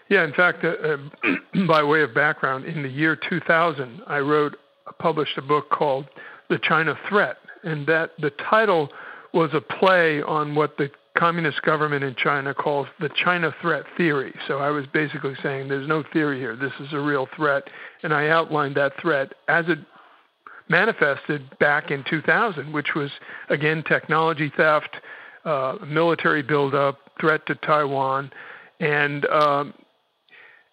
Yeah, 0.10 0.24
in 0.24 0.34
fact, 0.34 0.64
uh, 0.64 0.76
uh, 1.24 1.66
by 1.68 1.84
way 1.84 2.02
of 2.02 2.14
background, 2.14 2.66
in 2.66 2.84
the 2.84 2.90
year 2.90 3.16
2000, 3.16 4.02
I 4.08 4.20
wrote, 4.20 4.58
published 5.00 5.38
a 5.38 5.42
book 5.42 5.70
called 5.70 6.06
The 6.50 6.60
China 6.60 6.98
Threat, 7.10 7.38
and 7.64 7.88
that 7.88 8.12
the 8.20 8.32
title 8.50 8.90
was 9.34 9.52
a 9.54 9.62
play 9.62 10.22
on 10.22 10.56
what 10.56 10.78
the 10.78 10.90
communist 11.18 11.62
government 11.62 12.04
in 12.04 12.16
China 12.16 12.54
calls 12.54 12.88
the 13.00 13.10
China 13.10 13.54
threat 13.62 13.84
theory. 13.96 14.34
So 14.48 14.60
I 14.60 14.70
was 14.70 14.86
basically 14.94 15.36
saying 15.42 15.68
there's 15.68 15.88
no 15.88 16.04
theory 16.14 16.40
here. 16.40 16.56
This 16.56 16.74
is 16.80 16.94
a 16.94 17.00
real 17.00 17.28
threat. 17.36 17.64
And 18.04 18.14
I 18.14 18.30
outlined 18.30 18.76
that 18.76 18.94
threat 19.02 19.34
as 19.48 19.66
it 19.68 19.80
manifested 20.68 21.58
back 21.60 21.90
in 21.90 22.04
2000, 22.10 22.74
which 22.74 22.96
was, 22.96 23.12
again, 23.50 23.84
technology 23.88 24.52
theft, 24.56 24.98
uh, 25.46 25.78
military 25.86 26.42
buildup, 26.42 27.00
threat 27.20 27.46
to 27.48 27.56
Taiwan. 27.56 28.32
And 28.80 29.26
um, 29.28 29.74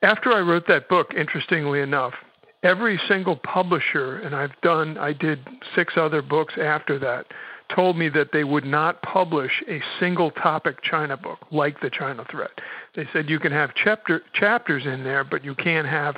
after 0.02 0.32
I 0.32 0.40
wrote 0.40 0.66
that 0.66 0.88
book, 0.88 1.14
interestingly 1.16 1.80
enough, 1.80 2.14
every 2.62 3.00
single 3.08 3.36
publisher, 3.36 4.18
and 4.18 4.34
I've 4.34 4.58
done, 4.62 4.98
I 4.98 5.12
did 5.12 5.40
six 5.74 5.94
other 5.96 6.22
books 6.22 6.54
after 6.60 6.98
that, 7.00 7.26
told 7.74 7.96
me 7.96 8.08
that 8.10 8.28
they 8.32 8.44
would 8.44 8.64
not 8.64 9.00
publish 9.02 9.62
a 9.68 9.80
single 9.98 10.30
topic 10.30 10.82
China 10.82 11.16
book 11.16 11.38
like 11.50 11.80
the 11.80 11.90
China 11.90 12.24
threat. 12.30 12.50
They 12.94 13.06
said 13.12 13.30
you 13.30 13.38
can 13.38 13.52
have 13.52 13.70
chapter, 13.74 14.22
chapters 14.34 14.84
in 14.84 15.04
there, 15.04 15.24
but 15.24 15.44
you 15.44 15.54
can't 15.54 15.88
have 15.88 16.16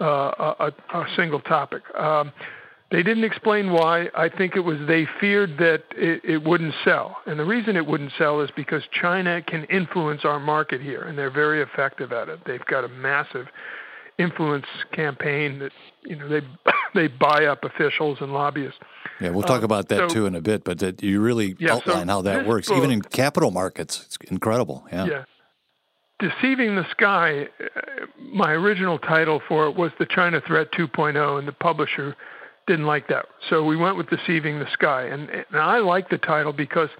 uh, 0.00 0.54
a, 0.60 0.72
a, 0.94 1.06
single 1.16 1.40
topic. 1.40 1.82
Um, 1.94 2.32
they 2.90 3.02
didn't 3.02 3.24
explain 3.24 3.70
why. 3.70 4.08
I 4.16 4.28
think 4.28 4.56
it 4.56 4.60
was 4.60 4.78
they 4.88 5.06
feared 5.20 5.58
that 5.58 5.84
it, 5.92 6.22
it 6.24 6.42
wouldn't 6.42 6.74
sell. 6.84 7.18
And 7.26 7.38
the 7.38 7.44
reason 7.44 7.76
it 7.76 7.86
wouldn't 7.86 8.12
sell 8.18 8.40
is 8.40 8.50
because 8.56 8.82
China 8.92 9.42
can 9.42 9.64
influence 9.64 10.22
our 10.24 10.40
market 10.40 10.80
here, 10.80 11.02
and 11.02 11.16
they're 11.16 11.30
very 11.30 11.62
effective 11.62 12.12
at 12.12 12.28
it. 12.28 12.40
They've 12.46 12.64
got 12.64 12.84
a 12.84 12.88
massive 12.88 13.46
influence 14.20 14.66
campaign 14.92 15.58
that 15.60 15.72
you 16.04 16.16
know 16.16 16.28
they 16.28 16.40
they 16.94 17.08
buy 17.08 17.46
up 17.46 17.64
officials 17.64 18.18
and 18.20 18.32
lobbyists. 18.32 18.78
Yeah, 19.20 19.30
we'll 19.30 19.42
talk 19.42 19.58
um, 19.58 19.64
about 19.64 19.88
that 19.88 20.10
so, 20.10 20.14
too 20.14 20.26
in 20.26 20.34
a 20.34 20.40
bit. 20.40 20.64
But 20.64 20.78
that 20.80 21.02
you 21.02 21.20
really 21.20 21.56
yeah, 21.58 21.74
outline 21.74 22.06
so 22.06 22.12
how 22.12 22.22
that 22.22 22.46
works, 22.46 22.68
book, 22.68 22.78
even 22.78 22.90
in 22.90 23.02
capital 23.02 23.50
markets. 23.50 24.02
It's 24.06 24.30
incredible. 24.30 24.84
Yeah. 24.92 25.06
Yeah. 25.06 25.24
Deceiving 26.20 26.76
the 26.76 26.84
Sky, 26.90 27.48
uh, 27.58 27.80
my 28.18 28.52
original 28.52 28.98
title 28.98 29.40
for 29.48 29.66
it 29.66 29.74
was 29.74 29.90
The 29.98 30.04
China 30.04 30.42
Threat 30.46 30.70
2.0, 30.72 31.38
and 31.38 31.48
the 31.48 31.52
publisher 31.52 32.14
didn't 32.66 32.84
like 32.84 33.08
that. 33.08 33.24
So 33.48 33.64
we 33.64 33.76
went 33.76 33.96
with 33.96 34.10
Deceiving 34.10 34.58
the 34.58 34.70
Sky. 34.70 35.04
And, 35.04 35.30
and 35.30 35.44
I 35.54 35.78
like 35.78 36.10
the 36.10 36.18
title 36.18 36.52
because 36.52 36.90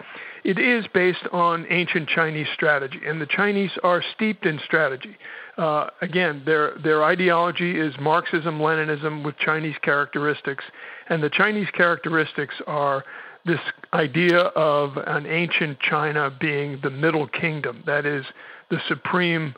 it 0.45 0.59
is 0.59 0.87
based 0.93 1.27
on 1.33 1.67
ancient 1.71 2.09
Chinese 2.09 2.49
strategy, 2.55 3.01
and 3.07 3.21
the 3.21 3.27
Chinese 3.27 3.73
are 3.83 4.03
steeped 4.15 4.47
in 4.47 4.61
strategy. 4.65 5.17
Uh, 5.59 5.89
again, 6.01 6.43
their 6.47 6.77
their 6.83 7.05
ideology 7.05 7.79
is 7.79 7.95
Marxism, 8.01 8.59
Leninism 8.59 9.25
with 9.25 9.37
Chinese 9.39 9.77
characteristics, 9.83 10.65
and 11.09 11.23
the 11.23 11.31
Chinese 11.31 11.69
characteristics 11.73 12.55
are 12.67 13.05
this 13.47 13.61
idea 13.93 14.39
of 14.39 14.97
an 14.97 15.27
ancient 15.27 15.79
China 15.81 16.31
being 16.41 16.79
the 16.83 16.91
Middle 16.91 17.27
Kingdom, 17.27 17.83
that 17.87 18.07
is 18.07 18.25
the 18.71 18.79
supreme 18.89 19.55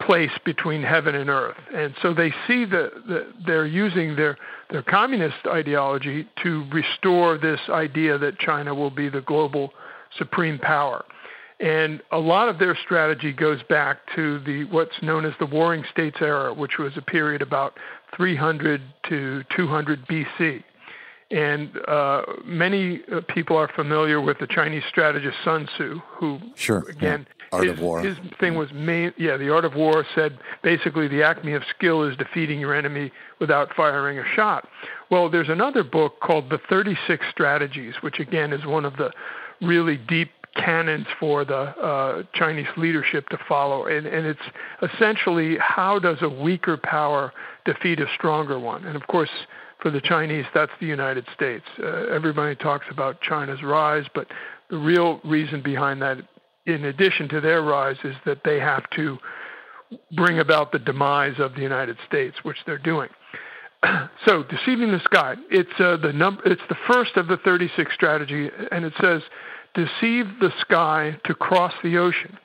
place 0.00 0.30
between 0.44 0.82
heaven 0.82 1.14
and 1.14 1.30
earth. 1.30 1.56
And 1.74 1.94
so 2.02 2.12
they 2.12 2.30
see 2.46 2.64
that 2.64 3.30
they're 3.46 3.66
using 3.66 4.16
their, 4.16 4.36
their 4.70 4.82
communist 4.82 5.46
ideology 5.46 6.28
to 6.42 6.64
restore 6.72 7.38
this 7.38 7.60
idea 7.68 8.18
that 8.18 8.38
China 8.38 8.74
will 8.74 8.90
be 8.90 9.08
the 9.08 9.20
global 9.20 9.72
supreme 10.18 10.58
power. 10.58 11.04
And 11.60 12.02
a 12.10 12.18
lot 12.18 12.48
of 12.48 12.58
their 12.58 12.76
strategy 12.76 13.32
goes 13.32 13.62
back 13.68 13.98
to 14.16 14.40
the 14.40 14.64
what's 14.64 15.00
known 15.00 15.24
as 15.24 15.32
the 15.38 15.46
Warring 15.46 15.84
States 15.92 16.16
era, 16.20 16.52
which 16.52 16.78
was 16.78 16.92
a 16.96 17.02
period 17.02 17.40
about 17.40 17.78
300 18.16 18.80
to 19.08 19.44
200 19.56 20.06
BC. 20.06 20.64
And 21.30 21.70
uh, 21.88 22.22
many 22.44 23.00
uh, 23.10 23.20
people 23.28 23.56
are 23.56 23.68
familiar 23.68 24.20
with 24.20 24.38
the 24.38 24.46
Chinese 24.46 24.82
strategist 24.88 25.36
Sun 25.44 25.66
Tzu, 25.66 26.00
who, 26.18 26.40
sure, 26.56 26.84
again, 26.90 27.26
yeah 27.28 27.42
Art 27.52 27.64
his, 27.64 27.72
of 27.74 27.80
War. 27.80 28.00
His 28.00 28.16
thing 28.40 28.54
was 28.54 28.72
main, 28.72 29.12
yeah, 29.18 29.36
the 29.36 29.50
art 29.50 29.66
of 29.66 29.74
war 29.74 30.06
said 30.14 30.38
basically 30.62 31.06
the 31.06 31.22
acme 31.22 31.52
of 31.52 31.62
skill 31.76 32.02
is 32.02 32.16
defeating 32.16 32.58
your 32.58 32.74
enemy 32.74 33.12
without 33.40 33.74
firing 33.76 34.18
a 34.18 34.24
shot. 34.34 34.66
Well, 35.10 35.28
there's 35.28 35.50
another 35.50 35.84
book 35.84 36.18
called 36.20 36.48
The 36.48 36.58
36 36.70 37.24
Strategies, 37.30 37.94
which 38.00 38.18
again 38.18 38.54
is 38.54 38.64
one 38.64 38.86
of 38.86 38.96
the 38.96 39.12
really 39.62 39.96
deep 39.96 40.30
canons 40.54 41.06
for 41.18 41.44
the 41.44 41.54
uh, 41.54 42.22
Chinese 42.34 42.66
leadership 42.76 43.28
to 43.30 43.38
follow. 43.48 43.86
And, 43.86 44.06
and 44.06 44.26
it's 44.26 44.92
essentially 44.94 45.56
how 45.58 45.98
does 45.98 46.18
a 46.20 46.28
weaker 46.28 46.76
power 46.76 47.32
defeat 47.64 48.00
a 48.00 48.06
stronger 48.14 48.58
one? 48.58 48.84
And 48.84 48.96
of 48.96 49.06
course, 49.06 49.30
for 49.80 49.90
the 49.90 50.00
Chinese, 50.00 50.44
that's 50.54 50.72
the 50.80 50.86
United 50.86 51.26
States. 51.34 51.64
Uh, 51.82 52.06
everybody 52.06 52.54
talks 52.54 52.86
about 52.90 53.20
China's 53.22 53.62
rise, 53.62 54.04
but 54.14 54.26
the 54.68 54.76
real 54.76 55.20
reason 55.24 55.62
behind 55.62 56.02
that 56.02 56.18
in 56.66 56.84
addition 56.84 57.28
to 57.28 57.40
their 57.40 57.62
rise, 57.62 57.96
is 58.04 58.14
that 58.24 58.42
they 58.44 58.60
have 58.60 58.88
to 58.90 59.18
bring 60.12 60.38
about 60.38 60.72
the 60.72 60.78
demise 60.78 61.38
of 61.38 61.54
the 61.54 61.60
United 61.60 61.96
States, 62.06 62.36
which 62.42 62.58
they're 62.66 62.78
doing. 62.78 63.08
so, 64.26 64.44
deceiving 64.44 64.92
the 64.92 65.00
sky. 65.04 65.34
It's 65.50 65.80
uh, 65.80 65.96
the 65.96 66.12
number. 66.12 66.42
It's 66.44 66.62
the 66.68 66.76
first 66.86 67.16
of 67.16 67.26
the 67.26 67.36
36 67.38 67.92
strategy, 67.92 68.48
and 68.70 68.84
it 68.84 68.92
says, 69.00 69.22
"Deceive 69.74 70.26
the 70.40 70.52
sky 70.60 71.18
to 71.24 71.34
cross 71.34 71.72
the 71.82 71.98
ocean." 71.98 72.38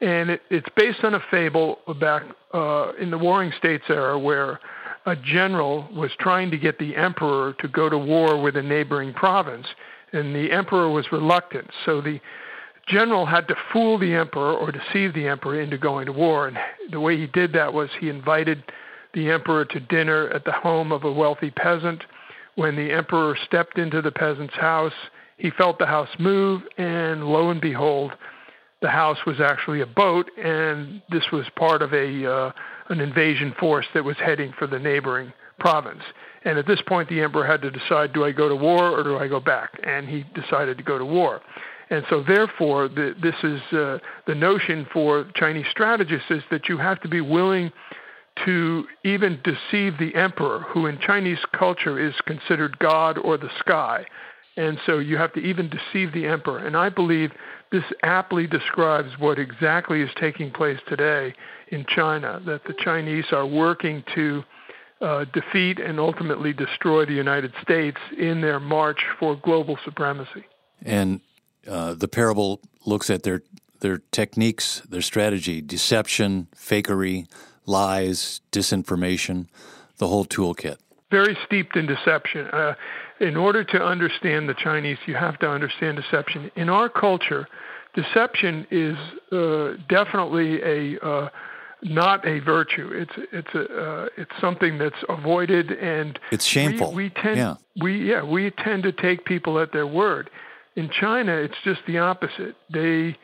And 0.00 0.30
it, 0.30 0.42
it's 0.50 0.68
based 0.76 1.04
on 1.04 1.14
a 1.14 1.20
fable 1.30 1.78
back 2.00 2.24
uh, 2.52 2.92
in 3.00 3.10
the 3.10 3.18
Warring 3.18 3.52
States 3.58 3.84
era, 3.88 4.18
where 4.18 4.60
a 5.06 5.16
general 5.16 5.88
was 5.94 6.10
trying 6.18 6.50
to 6.50 6.58
get 6.58 6.78
the 6.78 6.96
emperor 6.96 7.54
to 7.60 7.68
go 7.68 7.88
to 7.88 7.98
war 7.98 8.40
with 8.40 8.56
a 8.56 8.62
neighboring 8.62 9.12
province, 9.12 9.66
and 10.12 10.34
the 10.34 10.50
emperor 10.50 10.90
was 10.90 11.10
reluctant. 11.12 11.70
So 11.84 12.00
the 12.00 12.20
general 12.86 13.26
had 13.26 13.48
to 13.48 13.54
fool 13.72 13.98
the 13.98 14.14
emperor 14.14 14.52
or 14.52 14.70
deceive 14.72 15.14
the 15.14 15.26
emperor 15.26 15.60
into 15.60 15.78
going 15.78 16.06
to 16.06 16.12
war. 16.12 16.48
And 16.48 16.58
the 16.90 17.00
way 17.00 17.16
he 17.16 17.26
did 17.26 17.52
that 17.54 17.72
was 17.72 17.90
he 17.98 18.08
invited 18.08 18.62
the 19.14 19.30
emperor 19.30 19.64
to 19.64 19.80
dinner 19.80 20.28
at 20.30 20.44
the 20.44 20.52
home 20.52 20.92
of 20.92 21.04
a 21.04 21.12
wealthy 21.12 21.50
peasant. 21.50 22.02
When 22.56 22.76
the 22.76 22.92
emperor 22.92 23.36
stepped 23.46 23.78
into 23.78 24.00
the 24.00 24.12
peasant's 24.12 24.54
house, 24.54 24.92
he 25.36 25.50
felt 25.50 25.78
the 25.78 25.86
house 25.86 26.08
move, 26.18 26.62
and 26.78 27.24
lo 27.24 27.50
and 27.50 27.60
behold, 27.60 28.12
the 28.82 28.90
house 28.90 29.18
was 29.26 29.40
actually 29.40 29.80
a 29.80 29.86
boat, 29.86 30.30
and 30.36 31.02
this 31.10 31.24
was 31.32 31.46
part 31.56 31.82
of 31.82 31.92
a 31.92 32.30
uh, 32.30 32.52
an 32.90 33.00
invasion 33.00 33.54
force 33.58 33.86
that 33.94 34.04
was 34.04 34.16
heading 34.18 34.52
for 34.58 34.66
the 34.66 34.78
neighboring 34.78 35.32
province. 35.58 36.02
And 36.44 36.58
at 36.58 36.66
this 36.66 36.82
point, 36.86 37.08
the 37.08 37.22
emperor 37.22 37.46
had 37.46 37.62
to 37.62 37.70
decide: 37.70 38.12
do 38.12 38.24
I 38.24 38.32
go 38.32 38.48
to 38.48 38.56
war 38.56 38.90
or 38.90 39.02
do 39.02 39.16
I 39.16 39.28
go 39.28 39.40
back? 39.40 39.70
And 39.84 40.08
he 40.08 40.24
decided 40.34 40.76
to 40.78 40.84
go 40.84 40.98
to 40.98 41.04
war. 41.04 41.40
And 41.90 42.04
so, 42.08 42.22
therefore, 42.22 42.88
the, 42.88 43.14
this 43.22 43.34
is 43.42 43.60
uh, 43.72 43.98
the 44.26 44.34
notion 44.34 44.86
for 44.92 45.26
Chinese 45.34 45.66
strategists 45.70 46.30
is 46.30 46.42
that 46.50 46.68
you 46.68 46.78
have 46.78 47.00
to 47.02 47.08
be 47.08 47.20
willing 47.20 47.72
to 48.44 48.84
even 49.04 49.40
deceive 49.44 49.96
the 49.98 50.14
emperor, 50.14 50.60
who 50.68 50.86
in 50.86 50.98
Chinese 50.98 51.38
culture 51.56 51.98
is 51.98 52.14
considered 52.26 52.78
God 52.78 53.18
or 53.18 53.36
the 53.36 53.50
sky. 53.60 54.04
And 54.56 54.78
so 54.86 54.98
you 54.98 55.16
have 55.16 55.32
to 55.32 55.40
even 55.40 55.68
deceive 55.68 56.12
the 56.12 56.26
emperor. 56.26 56.58
And 56.58 56.76
I 56.76 56.88
believe 56.88 57.32
this 57.72 57.84
aptly 58.02 58.46
describes 58.46 59.18
what 59.18 59.38
exactly 59.38 60.00
is 60.00 60.10
taking 60.20 60.52
place 60.52 60.78
today 60.88 61.34
in 61.68 61.84
China, 61.88 62.40
that 62.46 62.62
the 62.64 62.74
Chinese 62.74 63.26
are 63.32 63.46
working 63.46 64.04
to 64.14 64.44
uh, 65.00 65.24
defeat 65.32 65.80
and 65.80 65.98
ultimately 65.98 66.52
destroy 66.52 67.04
the 67.04 67.14
United 67.14 67.52
States 67.62 67.98
in 68.16 68.40
their 68.40 68.60
march 68.60 69.00
for 69.18 69.34
global 69.34 69.76
supremacy. 69.84 70.44
And 70.82 71.20
uh, 71.66 71.94
the 71.94 72.08
parable 72.08 72.60
looks 72.84 73.10
at 73.10 73.22
their 73.22 73.42
their 73.80 73.98
techniques, 74.12 74.80
their 74.88 75.02
strategy, 75.02 75.60
deception, 75.60 76.48
fakery, 76.56 77.26
lies, 77.66 78.40
disinformation, 78.50 79.46
the 79.98 80.08
whole 80.08 80.24
toolkit. 80.24 80.78
Very 81.10 81.36
steeped 81.44 81.76
in 81.76 81.84
deception. 81.86 82.46
Uh, 82.46 82.74
in 83.20 83.36
order 83.36 83.62
to 83.64 83.82
understand 83.82 84.48
the 84.48 84.54
Chinese, 84.54 84.98
you 85.06 85.14
have 85.14 85.38
to 85.38 85.48
understand 85.48 85.96
deception. 85.96 86.50
In 86.56 86.68
our 86.68 86.88
culture, 86.88 87.46
deception 87.94 88.66
is 88.70 88.96
uh, 89.32 89.74
definitely 89.88 90.60
a 90.62 91.00
uh, 91.04 91.28
not 91.82 92.26
a 92.26 92.40
virtue. 92.40 92.90
It's 92.92 93.28
it's 93.32 93.54
a 93.54 93.64
uh, 93.64 94.08
it's 94.16 94.32
something 94.40 94.78
that's 94.78 94.96
avoided 95.08 95.70
and 95.70 96.18
it's 96.32 96.44
shameful. 96.44 96.92
We, 96.92 97.04
we 97.04 97.10
tend 97.10 97.36
yeah. 97.36 97.54
we 97.80 98.10
yeah 98.10 98.22
we 98.24 98.50
tend 98.50 98.82
to 98.84 98.92
take 98.92 99.24
people 99.24 99.60
at 99.60 99.72
their 99.72 99.86
word. 99.86 100.30
In 100.76 100.90
China, 100.90 101.32
it's 101.36 101.54
just 101.62 101.80
the 101.86 101.98
opposite. 101.98 102.56
They 102.72 103.16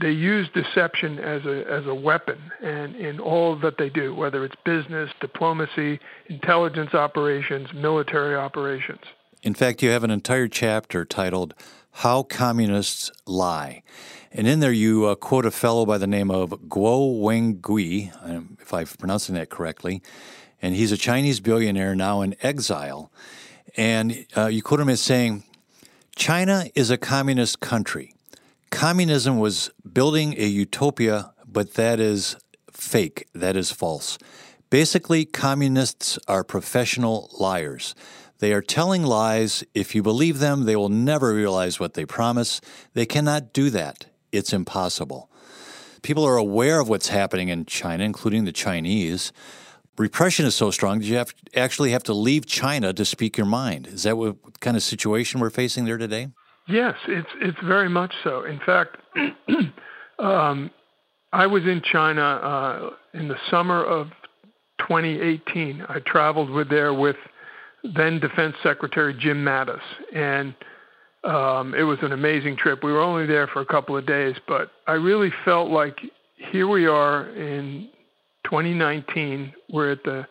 they 0.00 0.12
use 0.12 0.48
deception 0.54 1.18
as 1.18 1.44
a 1.44 1.64
as 1.70 1.86
a 1.86 1.94
weapon 1.94 2.38
and 2.62 2.94
in 2.96 3.20
all 3.20 3.58
that 3.58 3.78
they 3.78 3.90
do, 3.90 4.14
whether 4.14 4.44
it's 4.44 4.54
business, 4.64 5.10
diplomacy, 5.20 5.98
intelligence 6.28 6.94
operations, 6.94 7.68
military 7.74 8.36
operations. 8.36 9.02
In 9.42 9.54
fact, 9.54 9.82
you 9.82 9.90
have 9.90 10.04
an 10.04 10.10
entire 10.10 10.48
chapter 10.48 11.04
titled 11.04 11.54
"How 11.90 12.22
Communists 12.22 13.10
Lie." 13.26 13.82
And 14.32 14.46
in 14.46 14.60
there, 14.60 14.72
you 14.72 15.06
uh, 15.06 15.14
quote 15.14 15.46
a 15.46 15.50
fellow 15.50 15.86
by 15.86 15.96
the 15.96 16.06
name 16.06 16.30
of 16.30 16.50
Guo 16.50 17.20
Wengui, 17.20 18.12
if 18.60 18.74
I'm 18.74 18.86
pronouncing 18.86 19.34
that 19.36 19.48
correctly. 19.48 20.02
And 20.60 20.74
he's 20.74 20.92
a 20.92 20.96
Chinese 20.96 21.40
billionaire 21.40 21.94
now 21.94 22.20
in 22.20 22.34
exile. 22.42 23.10
And 23.76 24.26
uh, 24.36 24.46
you 24.46 24.62
quote 24.62 24.80
him 24.80 24.88
as 24.88 25.00
saying, 25.00 25.44
China 26.16 26.66
is 26.74 26.90
a 26.90 26.98
communist 26.98 27.60
country. 27.60 28.14
Communism 28.70 29.38
was 29.38 29.70
building 29.90 30.34
a 30.36 30.46
utopia, 30.46 31.32
but 31.46 31.74
that 31.74 32.00
is 32.00 32.36
fake. 32.72 33.28
That 33.34 33.56
is 33.56 33.70
false. 33.70 34.18
Basically, 34.68 35.24
communists 35.24 36.18
are 36.28 36.44
professional 36.44 37.30
liars. 37.38 37.94
They 38.38 38.52
are 38.52 38.62
telling 38.62 39.02
lies. 39.02 39.64
If 39.74 39.94
you 39.94 40.02
believe 40.02 40.38
them, 40.38 40.64
they 40.64 40.76
will 40.76 40.88
never 40.88 41.34
realize 41.34 41.80
what 41.80 41.94
they 41.94 42.06
promise. 42.06 42.60
They 42.94 43.06
cannot 43.06 43.52
do 43.52 43.70
that. 43.70 44.06
It's 44.30 44.52
impossible. 44.52 45.30
People 46.02 46.24
are 46.24 46.36
aware 46.36 46.80
of 46.80 46.88
what's 46.88 47.08
happening 47.08 47.48
in 47.48 47.66
China, 47.66 48.04
including 48.04 48.44
the 48.44 48.52
Chinese. 48.52 49.32
Repression 49.96 50.46
is 50.46 50.54
so 50.54 50.70
strong 50.70 51.00
that 51.00 51.06
you 51.06 51.16
have 51.16 51.34
actually 51.56 51.90
have 51.90 52.04
to 52.04 52.12
leave 52.12 52.46
China 52.46 52.92
to 52.92 53.04
speak 53.04 53.36
your 53.36 53.46
mind. 53.46 53.88
Is 53.88 54.04
that 54.04 54.16
what 54.16 54.60
kind 54.60 54.76
of 54.76 54.82
situation 54.84 55.40
we're 55.40 55.50
facing 55.50 55.86
there 55.86 55.98
today? 55.98 56.28
Yes, 56.68 56.94
it's 57.08 57.28
it's 57.40 57.58
very 57.64 57.88
much 57.88 58.14
so. 58.22 58.44
In 58.44 58.60
fact, 58.60 58.98
um, 60.20 60.70
I 61.32 61.46
was 61.46 61.64
in 61.64 61.82
China 61.82 62.22
uh, 62.22 62.90
in 63.12 63.26
the 63.26 63.36
summer 63.50 63.82
of 63.82 64.08
2018. 64.78 65.84
I 65.88 65.98
traveled 66.00 66.50
with 66.50 66.68
there 66.68 66.94
with 66.94 67.16
then 67.82 68.20
Defense 68.20 68.56
Secretary 68.62 69.14
Jim 69.18 69.44
Mattis, 69.44 69.80
and 70.14 70.54
um, 71.24 71.74
it 71.74 71.82
was 71.82 71.98
an 72.02 72.12
amazing 72.12 72.56
trip. 72.56 72.82
We 72.82 72.92
were 72.92 73.00
only 73.00 73.26
there 73.26 73.46
for 73.48 73.60
a 73.60 73.66
couple 73.66 73.96
of 73.96 74.06
days, 74.06 74.36
but 74.46 74.70
I 74.86 74.92
really 74.92 75.32
felt 75.44 75.70
like 75.70 75.98
here 76.36 76.68
we 76.68 76.86
are 76.86 77.28
in 77.30 77.88
2019. 78.44 79.52
We're 79.70 79.92
at 79.92 80.04
the 80.04 80.26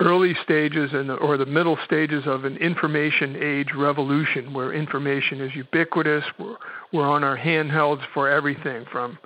early 0.00 0.34
stages 0.42 0.90
and 0.92 1.10
or 1.10 1.36
the 1.36 1.46
middle 1.46 1.78
stages 1.84 2.24
of 2.26 2.44
an 2.44 2.56
information 2.56 3.36
age 3.40 3.68
revolution 3.76 4.52
where 4.52 4.72
information 4.72 5.40
is 5.40 5.54
ubiquitous. 5.54 6.24
We're, 6.38 6.56
we're 6.92 7.08
on 7.08 7.24
our 7.24 7.36
handhelds 7.36 8.02
for 8.12 8.28
everything 8.28 8.84
from 8.90 9.18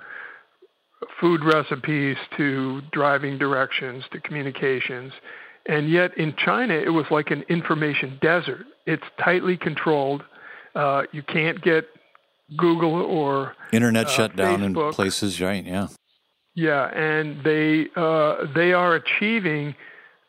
food 1.19 1.43
recipes 1.43 2.17
to 2.37 2.81
driving 2.91 3.37
directions 3.37 4.03
to 4.11 4.19
communications. 4.21 5.11
And 5.67 5.89
yet 5.89 6.17
in 6.17 6.33
China, 6.37 6.73
it 6.73 6.89
was 6.89 7.05
like 7.11 7.31
an 7.31 7.43
information 7.49 8.17
desert. 8.21 8.65
It's 8.85 9.03
tightly 9.23 9.57
controlled. 9.57 10.23
Uh, 10.73 11.03
you 11.11 11.23
can't 11.23 11.61
get 11.61 11.87
Google 12.55 13.01
or 13.01 13.53
internet 13.73 14.07
uh, 14.07 14.09
shut 14.09 14.35
down 14.35 14.59
Facebook. 14.59 14.89
in 14.89 14.93
places, 14.93 15.41
right? 15.41 15.65
Yeah. 15.65 15.87
Yeah, 16.55 16.87
and 16.87 17.43
they 17.43 17.87
uh, 17.95 18.45
they 18.55 18.73
are 18.73 18.95
achieving 18.95 19.75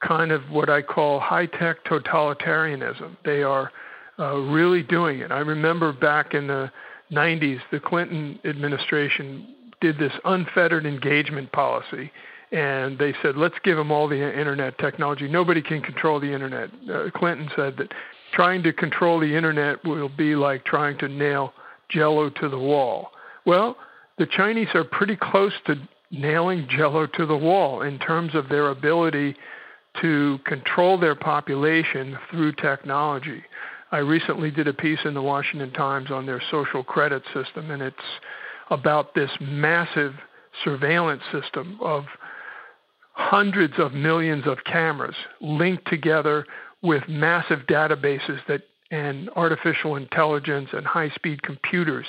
kind 0.07 0.31
of 0.31 0.51
what 0.51 0.69
I 0.69 0.83
call 0.83 1.21
high 1.21 1.47
tech 1.47 1.85
totalitarianism. 1.85 3.17
They 3.25 3.43
are 3.43 3.73
uh, 4.19 4.37
really 4.37 4.83
doing 4.83 5.21
it. 5.21 5.33
I 5.33 5.39
remember 5.39 5.93
back 5.93 6.35
in 6.35 6.47
the 6.47 6.71
90s, 7.13 7.61
the 7.71 7.81
Clinton 7.81 8.39
administration 8.45 9.55
did 9.81 9.99
this 9.99 10.13
unfettered 10.25 10.87
engagement 10.87 11.51
policy. 11.53 12.11
And 12.51 12.99
they 12.99 13.15
said, 13.23 13.37
let's 13.37 13.57
give 13.63 13.77
them 13.77 13.91
all 13.91 14.09
the 14.09 14.17
internet 14.17 14.79
technology. 14.79 15.29
Nobody 15.29 15.61
can 15.61 15.83
control 15.83 16.19
the 16.19 16.33
internet. 16.33 16.71
Uh, 16.91 17.11
Clinton 17.15 17.51
said 17.55 17.77
that 17.77 17.93
trying 18.33 18.63
to 18.63 18.73
control 18.73 19.21
the 19.21 19.37
internet 19.37 19.85
will 19.85 20.09
be 20.09 20.35
like 20.35 20.65
trying 20.65 20.97
to 20.99 21.09
nail 21.09 21.53
jello 21.91 22.31
to 22.31 22.49
the 22.49 22.59
wall. 22.59 23.11
Well, 23.45 23.77
the 24.19 24.27
Chinese 24.27 24.69
are 24.75 24.85
pretty 24.85 25.17
close 25.17 25.53
to 25.67 25.77
nailing 26.11 26.67
jello 26.71 27.07
to 27.07 27.27
the 27.27 27.37
wall 27.37 27.83
in 27.83 27.99
terms 27.99 28.35
of 28.35 28.49
their 28.49 28.71
ability 28.71 29.37
to 30.01 30.39
control 30.45 30.99
their 30.99 31.15
population 31.15 32.17
through 32.31 32.53
technology. 32.53 33.43
I 33.91 33.99
recently 33.99 34.51
did 34.51 34.69
a 34.69 34.75
piece 34.75 34.99
in 35.05 35.15
the 35.15 35.23
Washington 35.23 35.73
Times 35.73 36.11
on 36.11 36.27
their 36.27 36.43
social 36.51 36.85
credit 36.85 37.23
system, 37.35 37.71
and 37.71 37.83
it's 37.83 37.97
about 38.71 39.15
this 39.15 39.31
massive 39.41 40.15
surveillance 40.65 41.23
system 41.33 41.79
of 41.81 42.05
hundreds 43.19 43.75
of 43.79 43.93
millions 43.93 44.47
of 44.47 44.59
cameras 44.65 45.17
linked 45.41 45.87
together 45.89 46.47
with 46.83 47.03
massive 47.09 47.59
databases 47.69 48.39
that 48.47 48.63
and 48.91 49.29
artificial 49.37 49.97
intelligence 49.97 50.71
and 50.73 50.87
high-speed 50.87 51.43
computers 51.43 52.07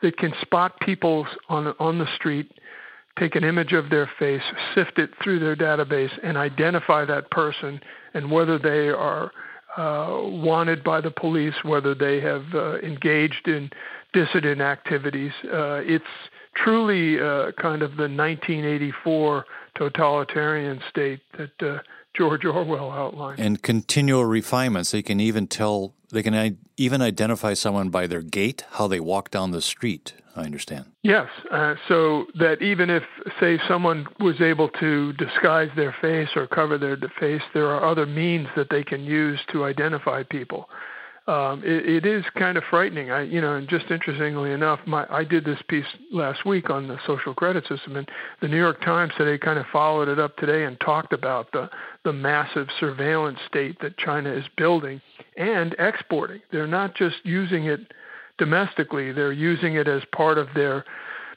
that 0.00 0.16
can 0.16 0.32
spot 0.40 0.78
people 0.80 1.26
on 1.50 1.74
on 1.78 1.98
the 1.98 2.06
street 2.14 2.50
take 3.18 3.34
an 3.34 3.44
image 3.44 3.72
of 3.72 3.90
their 3.90 4.08
face, 4.18 4.42
sift 4.74 4.98
it 4.98 5.10
through 5.22 5.38
their 5.38 5.56
database, 5.56 6.10
and 6.22 6.36
identify 6.36 7.04
that 7.04 7.30
person 7.30 7.80
and 8.14 8.30
whether 8.30 8.58
they 8.58 8.88
are 8.88 9.32
uh, 9.76 10.20
wanted 10.22 10.84
by 10.84 11.00
the 11.00 11.10
police, 11.10 11.54
whether 11.62 11.94
they 11.94 12.20
have 12.20 12.44
uh, 12.54 12.78
engaged 12.78 13.48
in 13.48 13.70
dissident 14.12 14.60
activities. 14.60 15.32
Uh, 15.44 15.80
it's 15.84 16.04
truly 16.54 17.20
uh, 17.20 17.52
kind 17.60 17.82
of 17.82 17.90
the 17.96 18.08
1984 18.08 19.44
totalitarian 19.78 20.80
state 20.88 21.20
that 21.36 21.62
uh, 21.62 21.78
George 22.16 22.44
Orwell 22.44 22.90
outlined. 22.90 23.38
And 23.40 23.62
continual 23.62 24.24
refinements. 24.24 24.90
They 24.90 25.02
can 25.02 25.20
even 25.20 25.46
tell, 25.46 25.94
they 26.10 26.22
can 26.22 26.58
even 26.76 27.02
identify 27.02 27.54
someone 27.54 27.90
by 27.90 28.06
their 28.06 28.22
gait, 28.22 28.64
how 28.72 28.88
they 28.88 29.00
walk 29.00 29.30
down 29.30 29.50
the 29.50 29.62
street. 29.62 30.14
I 30.34 30.42
understand. 30.44 30.84
Yes. 31.02 31.28
Uh, 31.50 31.76
so 31.88 32.26
that 32.38 32.60
even 32.60 32.90
if, 32.90 33.04
say, 33.40 33.58
someone 33.66 34.06
was 34.20 34.38
able 34.42 34.68
to 34.80 35.14
disguise 35.14 35.70
their 35.76 35.96
face 36.02 36.28
or 36.36 36.46
cover 36.46 36.76
their 36.76 36.98
face, 37.18 37.40
there 37.54 37.68
are 37.68 37.88
other 37.90 38.04
means 38.04 38.48
that 38.54 38.68
they 38.68 38.84
can 38.84 39.02
use 39.02 39.40
to 39.52 39.64
identify 39.64 40.22
people. 40.24 40.68
Um, 41.28 41.62
it, 41.64 42.04
it 42.04 42.06
is 42.06 42.24
kind 42.38 42.56
of 42.56 42.62
frightening. 42.70 43.10
I, 43.10 43.22
you 43.22 43.40
know, 43.40 43.54
and 43.54 43.68
just 43.68 43.90
interestingly 43.90 44.52
enough, 44.52 44.78
my 44.86 45.06
I 45.10 45.24
did 45.24 45.44
this 45.44 45.58
piece 45.68 45.86
last 46.12 46.46
week 46.46 46.70
on 46.70 46.86
the 46.86 46.98
social 47.04 47.34
credit 47.34 47.66
system, 47.66 47.96
and 47.96 48.08
the 48.40 48.46
New 48.46 48.56
York 48.58 48.80
Times 48.82 49.12
today 49.18 49.36
kind 49.36 49.58
of 49.58 49.66
followed 49.72 50.08
it 50.08 50.20
up 50.20 50.36
today 50.36 50.64
and 50.64 50.78
talked 50.78 51.12
about 51.12 51.50
the 51.52 51.68
the 52.04 52.12
massive 52.12 52.68
surveillance 52.78 53.40
state 53.48 53.80
that 53.80 53.98
China 53.98 54.32
is 54.32 54.44
building 54.56 55.00
and 55.36 55.74
exporting. 55.80 56.40
They're 56.52 56.68
not 56.68 56.94
just 56.94 57.16
using 57.24 57.64
it 57.64 57.92
domestically. 58.38 59.10
They're 59.10 59.32
using 59.32 59.74
it 59.74 59.88
as 59.88 60.02
part 60.12 60.38
of 60.38 60.46
their 60.54 60.84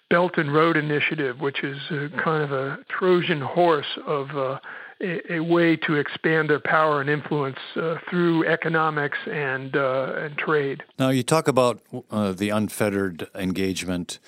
Belt 0.10 0.38
and 0.38 0.54
Road 0.54 0.76
Initiative, 0.78 1.40
which 1.40 1.64
is 1.64 1.78
kind 2.24 2.44
of 2.44 2.52
a 2.52 2.80
Trojan 2.90 3.42
horse 3.42 3.98
of 4.08 4.30
uh, 4.36 4.60
a, 5.02 5.36
a, 5.36 5.40
way 5.40 5.76
to 5.76 5.96
expand 5.96 6.50
their 6.50 6.60
power 6.60 7.02
and 7.02 7.10
influence 7.10 7.58
uh, 7.76 7.98
through 8.10 8.46
economics 8.46 9.18
and 9.30 9.76
uh, 9.76 10.14
and 10.18 10.38
trade. 10.38 10.84
Now, 10.98 11.10
you 11.10 11.24
talk 11.24 11.48
about 11.48 11.82
uh, 12.12 12.34
the 12.34 12.50
unfettered 12.50 13.28
engagement 13.36 14.20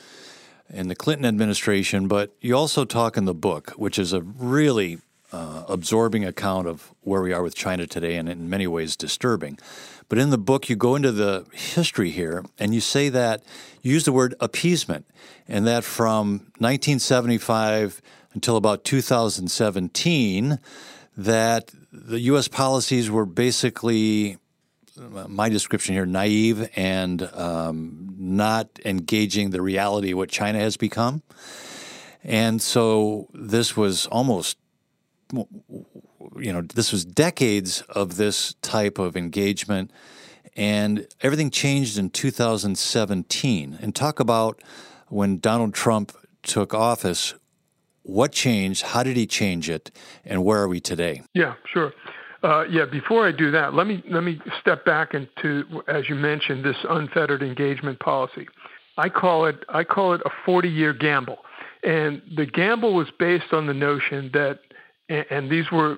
in 0.69 0.87
the 0.87 0.95
Clinton 0.95 1.25
administration, 1.25 2.07
but 2.07 2.33
you 2.39 2.55
also 2.55 2.85
talk 2.85 3.17
in 3.17 3.25
the 3.25 3.33
book, 3.33 3.71
which 3.71 3.99
is 3.99 4.13
a 4.13 4.21
really 4.21 4.99
uh, 5.33 5.63
absorbing 5.67 6.25
account 6.25 6.67
of 6.67 6.93
where 7.01 7.21
we 7.21 7.33
are 7.33 7.43
with 7.43 7.55
China 7.55 7.87
today, 7.87 8.15
and 8.15 8.29
in 8.29 8.49
many 8.49 8.67
ways 8.67 8.95
disturbing. 8.95 9.57
But 10.09 10.17
in 10.17 10.29
the 10.29 10.37
book, 10.37 10.69
you 10.69 10.75
go 10.75 10.95
into 10.95 11.11
the 11.11 11.45
history 11.53 12.09
here 12.09 12.43
and 12.59 12.73
you 12.75 12.81
say 12.81 13.07
that 13.09 13.43
you 13.81 13.93
use 13.93 14.03
the 14.03 14.11
word 14.11 14.35
appeasement, 14.41 15.05
and 15.47 15.65
that 15.67 15.83
from 15.83 16.51
1975 16.59 18.01
until 18.33 18.57
about 18.57 18.83
2017, 18.83 20.59
that 21.17 21.71
the 21.91 22.19
U.S. 22.21 22.47
policies 22.47 23.09
were 23.11 23.25
basically, 23.25 24.37
my 25.27 25.49
description 25.49 25.93
here, 25.93 26.05
naive 26.05 26.69
and 26.75 27.23
um, 27.33 28.15
not 28.17 28.67
engaging 28.85 29.49
the 29.49 29.61
reality 29.61 30.11
of 30.11 30.17
what 30.17 30.29
China 30.29 30.59
has 30.59 30.77
become. 30.77 31.21
And 32.23 32.61
so 32.61 33.27
this 33.33 33.75
was 33.75 34.05
almost 34.07 34.57
you 36.37 36.53
know, 36.53 36.61
this 36.61 36.91
was 36.91 37.05
decades 37.05 37.81
of 37.81 38.17
this 38.17 38.55
type 38.61 38.99
of 38.99 39.15
engagement, 39.15 39.91
and 40.55 41.07
everything 41.21 41.49
changed 41.49 41.97
in 41.97 42.09
2017. 42.09 43.77
And 43.81 43.95
talk 43.95 44.19
about 44.19 44.61
when 45.07 45.39
Donald 45.39 45.73
Trump 45.73 46.11
took 46.43 46.73
office. 46.73 47.33
What 48.03 48.31
changed? 48.31 48.81
How 48.83 49.03
did 49.03 49.17
he 49.17 49.27
change 49.27 49.69
it? 49.69 49.91
And 50.25 50.43
where 50.43 50.59
are 50.61 50.67
we 50.67 50.79
today? 50.79 51.21
Yeah, 51.33 51.53
sure. 51.71 51.93
Uh, 52.43 52.63
yeah, 52.69 52.85
before 52.85 53.27
I 53.27 53.31
do 53.31 53.51
that, 53.51 53.75
let 53.75 53.85
me 53.85 54.03
let 54.09 54.23
me 54.23 54.41
step 54.59 54.83
back 54.83 55.13
into, 55.13 55.83
as 55.87 56.09
you 56.09 56.15
mentioned, 56.15 56.65
this 56.65 56.77
unfettered 56.89 57.43
engagement 57.43 57.99
policy. 57.99 58.47
I 58.97 59.09
call 59.09 59.45
it 59.45 59.63
I 59.69 59.83
call 59.83 60.13
it 60.13 60.21
a 60.25 60.49
40-year 60.49 60.93
gamble, 60.93 61.37
and 61.83 62.21
the 62.35 62.47
gamble 62.47 62.95
was 62.95 63.07
based 63.19 63.53
on 63.53 63.67
the 63.67 63.75
notion 63.75 64.31
that, 64.33 64.59
and 65.07 65.51
these 65.51 65.71
were 65.71 65.97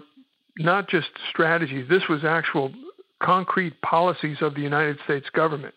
not 0.58 0.90
just 0.90 1.08
strategies. 1.30 1.88
This 1.88 2.04
was 2.10 2.26
actual 2.26 2.74
concrete 3.22 3.82
policies 3.82 4.38
of 4.42 4.54
the 4.56 4.62
United 4.62 5.00
States 5.06 5.30
government. 5.30 5.76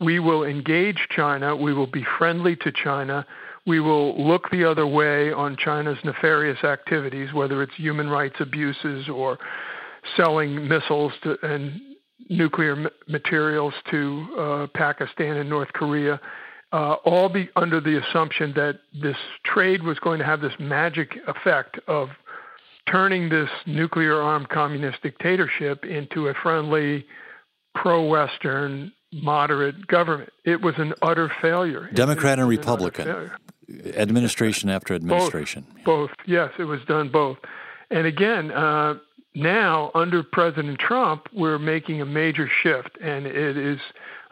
We 0.00 0.20
will 0.20 0.44
engage 0.44 1.08
China. 1.10 1.56
We 1.56 1.74
will 1.74 1.88
be 1.88 2.04
friendly 2.18 2.54
to 2.56 2.70
China. 2.72 3.26
We 3.66 3.80
will 3.80 4.22
look 4.22 4.50
the 4.50 4.64
other 4.64 4.86
way 4.86 5.32
on 5.32 5.56
China's 5.56 5.98
nefarious 6.04 6.62
activities, 6.64 7.32
whether 7.32 7.62
it's 7.62 7.74
human 7.76 8.08
rights 8.08 8.36
abuses 8.40 9.08
or 9.08 9.38
selling 10.16 10.68
missiles 10.68 11.12
to, 11.22 11.38
and 11.42 11.80
nuclear 12.28 12.90
materials 13.08 13.74
to 13.90 14.26
uh, 14.38 14.66
Pakistan 14.74 15.36
and 15.36 15.48
North 15.48 15.72
Korea, 15.72 16.20
uh, 16.72 16.94
all 17.04 17.28
be 17.28 17.48
under 17.56 17.80
the 17.80 18.02
assumption 18.02 18.52
that 18.56 18.80
this 19.00 19.16
trade 19.44 19.82
was 19.82 19.98
going 20.00 20.18
to 20.18 20.24
have 20.24 20.40
this 20.40 20.52
magic 20.58 21.16
effect 21.26 21.78
of 21.86 22.08
turning 22.90 23.28
this 23.28 23.48
nuclear 23.66 24.20
armed 24.20 24.48
communist 24.48 25.00
dictatorship 25.02 25.84
into 25.84 26.28
a 26.28 26.34
friendly, 26.34 27.06
pro 27.74 28.06
Western, 28.06 28.92
moderate 29.12 29.86
government. 29.86 30.30
It 30.44 30.60
was 30.60 30.74
an 30.78 30.94
utter 31.00 31.30
failure. 31.40 31.88
Democrat 31.94 32.38
and 32.38 32.48
Republican. 32.48 33.30
Administration 33.96 34.68
after 34.68 34.94
administration. 34.94 35.66
Both, 35.84 35.84
both, 35.84 36.10
yes, 36.26 36.50
it 36.58 36.64
was 36.64 36.80
done 36.86 37.08
both. 37.08 37.38
And 37.90 38.06
again, 38.06 38.50
uh, 38.50 38.94
now 39.34 39.90
under 39.94 40.22
President 40.22 40.78
Trump, 40.78 41.28
we're 41.32 41.58
making 41.58 42.00
a 42.00 42.06
major 42.06 42.48
shift, 42.62 42.96
and 43.02 43.26
it 43.26 43.56
is, 43.56 43.78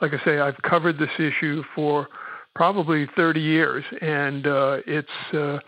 like 0.00 0.12
I 0.12 0.24
say, 0.24 0.38
I've 0.38 0.60
covered 0.62 0.98
this 0.98 1.10
issue 1.18 1.62
for 1.74 2.08
probably 2.54 3.08
30 3.16 3.40
years, 3.40 3.84
and 4.00 4.46
uh, 4.46 4.78
it's 4.86 5.08
uh, 5.32 5.58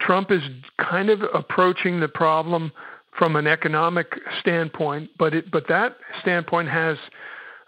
Trump 0.00 0.30
is 0.30 0.42
kind 0.78 1.10
of 1.10 1.22
approaching 1.34 2.00
the 2.00 2.08
problem 2.08 2.72
from 3.18 3.36
an 3.36 3.46
economic 3.46 4.14
standpoint, 4.40 5.10
but 5.18 5.34
it, 5.34 5.50
but 5.50 5.66
that 5.68 5.96
standpoint 6.22 6.68
has 6.68 6.96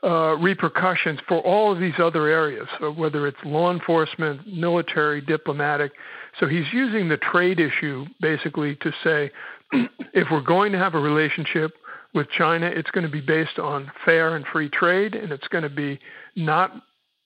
uh, 0.05 0.37
repercussions 0.39 1.21
for 1.29 1.39
all 1.41 1.73
of 1.73 1.79
these 1.79 1.95
other 1.99 2.27
areas, 2.27 2.67
so 2.81 2.91
whether 2.91 3.27
it's 3.27 3.39
law 3.45 3.73
enforcement, 3.73 4.47
military, 4.47 5.21
diplomatic. 5.21 5.93
So 6.41 6.47
he's 6.49 6.67
using 6.73 7.09
the 7.09 7.19
trade 7.19 7.61
issue 7.61 8.07
basically 8.21 8.77
to 8.77 8.93
say 9.05 9.31
if 10.13 10.29
we're 10.31 10.41
going 10.41 10.73
to 10.73 10.79
have 10.79 10.95
a 10.95 10.99
relationship 10.99 11.73
with 12.15 12.27
China, 12.37 12.67
it's 12.67 12.91
going 12.91 13.07
to 13.07 13.11
be 13.11 13.21
based 13.21 13.59
on 13.59 13.91
fair 14.05 14.37
and 14.37 14.45
free 14.53 14.69
trade, 14.69 15.15
and 15.15 15.33
it's 15.33 15.49
going 15.49 15.63
to 15.63 15.71
be 15.71 15.99
not 16.37 16.73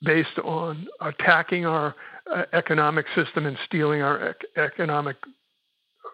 based 0.03 0.39
on 0.45 0.87
attacking 1.01 1.65
our 1.65 1.95
uh, 2.33 2.43
economic 2.53 3.07
system 3.15 3.47
and 3.47 3.57
stealing 3.65 4.03
our 4.03 4.31
ec- 4.31 4.45
economic 4.57 5.17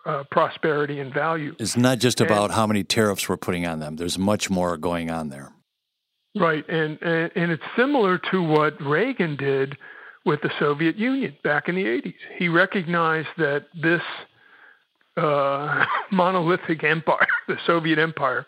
uh, 0.06 0.24
prosperity 0.30 1.00
and 1.00 1.12
value. 1.12 1.54
It's 1.58 1.76
not 1.76 1.98
just 1.98 2.20
about 2.20 2.44
and, 2.44 2.52
how 2.52 2.66
many 2.66 2.84
tariffs 2.84 3.28
we're 3.28 3.36
putting 3.36 3.66
on 3.66 3.80
them. 3.80 3.96
There's 3.96 4.18
much 4.18 4.50
more 4.50 4.76
going 4.76 5.10
on 5.10 5.28
there. 5.28 5.52
Right, 6.34 6.66
and, 6.68 6.98
and 7.02 7.30
and 7.36 7.52
it's 7.52 7.62
similar 7.76 8.18
to 8.30 8.42
what 8.42 8.80
Reagan 8.80 9.36
did 9.36 9.76
with 10.24 10.40
the 10.40 10.50
Soviet 10.58 10.96
Union 10.96 11.36
back 11.44 11.68
in 11.68 11.74
the 11.74 11.84
80s. 11.84 12.14
He 12.36 12.48
recognized 12.48 13.28
that 13.36 13.66
this 13.80 14.00
uh, 15.16 15.84
monolithic 16.12 16.84
empire, 16.84 17.26
the 17.48 17.56
Soviet 17.66 17.98
Empire, 17.98 18.46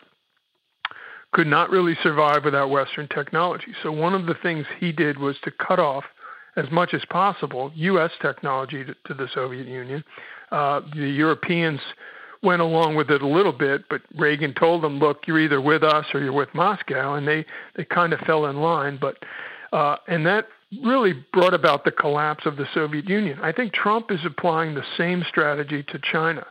could 1.33 1.47
not 1.47 1.69
really 1.69 1.95
survive 2.01 2.45
without 2.45 2.69
Western 2.69 3.07
technology. 3.09 3.73
So 3.83 3.91
one 3.91 4.13
of 4.13 4.25
the 4.25 4.35
things 4.41 4.65
he 4.79 4.91
did 4.91 5.17
was 5.17 5.35
to 5.43 5.51
cut 5.51 5.79
off 5.79 6.05
as 6.55 6.65
much 6.71 6.93
as 6.93 7.03
possible 7.09 7.71
U.S. 7.75 8.11
technology 8.21 8.85
to, 8.85 8.95
to 9.07 9.13
the 9.13 9.27
Soviet 9.33 9.67
Union. 9.67 10.03
Uh, 10.51 10.81
the 10.95 11.09
Europeans 11.09 11.81
went 12.45 12.61
along 12.61 12.95
with 12.95 13.09
it 13.09 13.21
a 13.21 13.27
little 13.27 13.51
bit, 13.51 13.85
but 13.89 14.01
Reagan 14.15 14.53
told 14.53 14.83
them, 14.83 14.99
"Look, 14.99 15.27
you're 15.27 15.39
either 15.39 15.59
with 15.59 15.83
us 15.83 16.05
or 16.13 16.21
you're 16.21 16.31
with 16.31 16.53
Moscow," 16.53 17.15
and 17.15 17.27
they 17.27 17.45
they 17.75 17.83
kind 17.85 18.13
of 18.13 18.19
fell 18.21 18.45
in 18.45 18.61
line. 18.61 18.97
But 19.01 19.17
uh, 19.73 19.97
and 20.07 20.25
that 20.25 20.47
really 20.83 21.13
brought 21.33 21.53
about 21.53 21.83
the 21.83 21.91
collapse 21.91 22.45
of 22.45 22.57
the 22.57 22.67
Soviet 22.73 23.09
Union. 23.09 23.39
I 23.41 23.51
think 23.51 23.73
Trump 23.73 24.11
is 24.11 24.19
applying 24.25 24.75
the 24.75 24.85
same 24.97 25.23
strategy 25.27 25.83
to 25.83 25.99
China 25.99 26.45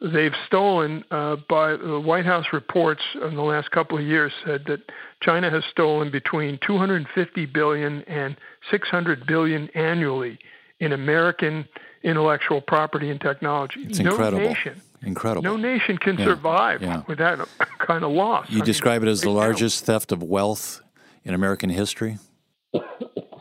they've 0.00 0.34
stolen 0.46 1.04
uh, 1.10 1.36
by 1.48 1.76
the 1.76 2.00
White 2.00 2.24
House 2.24 2.46
reports 2.52 3.02
in 3.14 3.34
the 3.34 3.42
last 3.42 3.70
couple 3.70 3.98
of 3.98 4.04
years 4.04 4.32
said 4.44 4.64
that 4.66 4.80
China 5.20 5.50
has 5.50 5.62
stolen 5.70 6.10
between 6.10 6.58
250 6.66 7.46
billion 7.46 8.02
and 8.02 8.36
600 8.70 9.26
billion 9.26 9.68
annually 9.70 10.38
in 10.78 10.92
American 10.92 11.68
intellectual 12.02 12.62
property 12.62 13.10
and 13.10 13.20
technology. 13.20 13.80
It's 13.82 13.98
no 13.98 14.12
incredible. 14.12 14.48
Nation, 14.48 14.80
incredible. 15.02 15.42
No 15.42 15.56
nation 15.56 15.98
can 15.98 16.18
yeah. 16.18 16.24
survive 16.24 16.82
yeah. 16.82 17.02
with 17.08 17.18
that 17.18 17.46
kind 17.78 18.04
of 18.04 18.12
loss. 18.12 18.46
You 18.48 18.62
I 18.62 18.64
describe 18.64 19.02
mean, 19.02 19.08
it 19.08 19.12
as 19.12 19.20
the 19.22 19.30
largest 19.30 19.84
theft 19.84 20.12
of 20.12 20.22
wealth 20.22 20.80
in 21.24 21.34
American 21.34 21.70
history. 21.70 22.18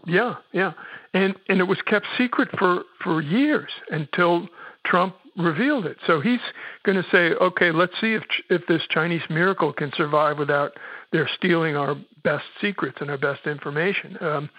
Yeah, 0.05 0.35
yeah, 0.51 0.73
and 1.13 1.35
and 1.47 1.59
it 1.59 1.65
was 1.65 1.81
kept 1.85 2.07
secret 2.17 2.49
for 2.57 2.83
for 3.03 3.21
years 3.21 3.69
until 3.91 4.47
Trump 4.85 5.15
revealed 5.37 5.85
it. 5.85 5.97
So 6.05 6.19
he's 6.19 6.39
going 6.83 7.01
to 7.01 7.09
say, 7.11 7.33
okay, 7.35 7.71
let's 7.71 7.93
see 8.01 8.13
if 8.13 8.23
if 8.49 8.65
this 8.67 8.81
Chinese 8.89 9.21
miracle 9.29 9.71
can 9.71 9.91
survive 9.95 10.37
without 10.37 10.73
their 11.11 11.29
stealing 11.37 11.75
our 11.75 11.95
best 12.23 12.45
secrets 12.59 12.97
and 13.01 13.09
our 13.09 13.17
best 13.17 13.45
information. 13.45 14.17
Um, 14.21 14.49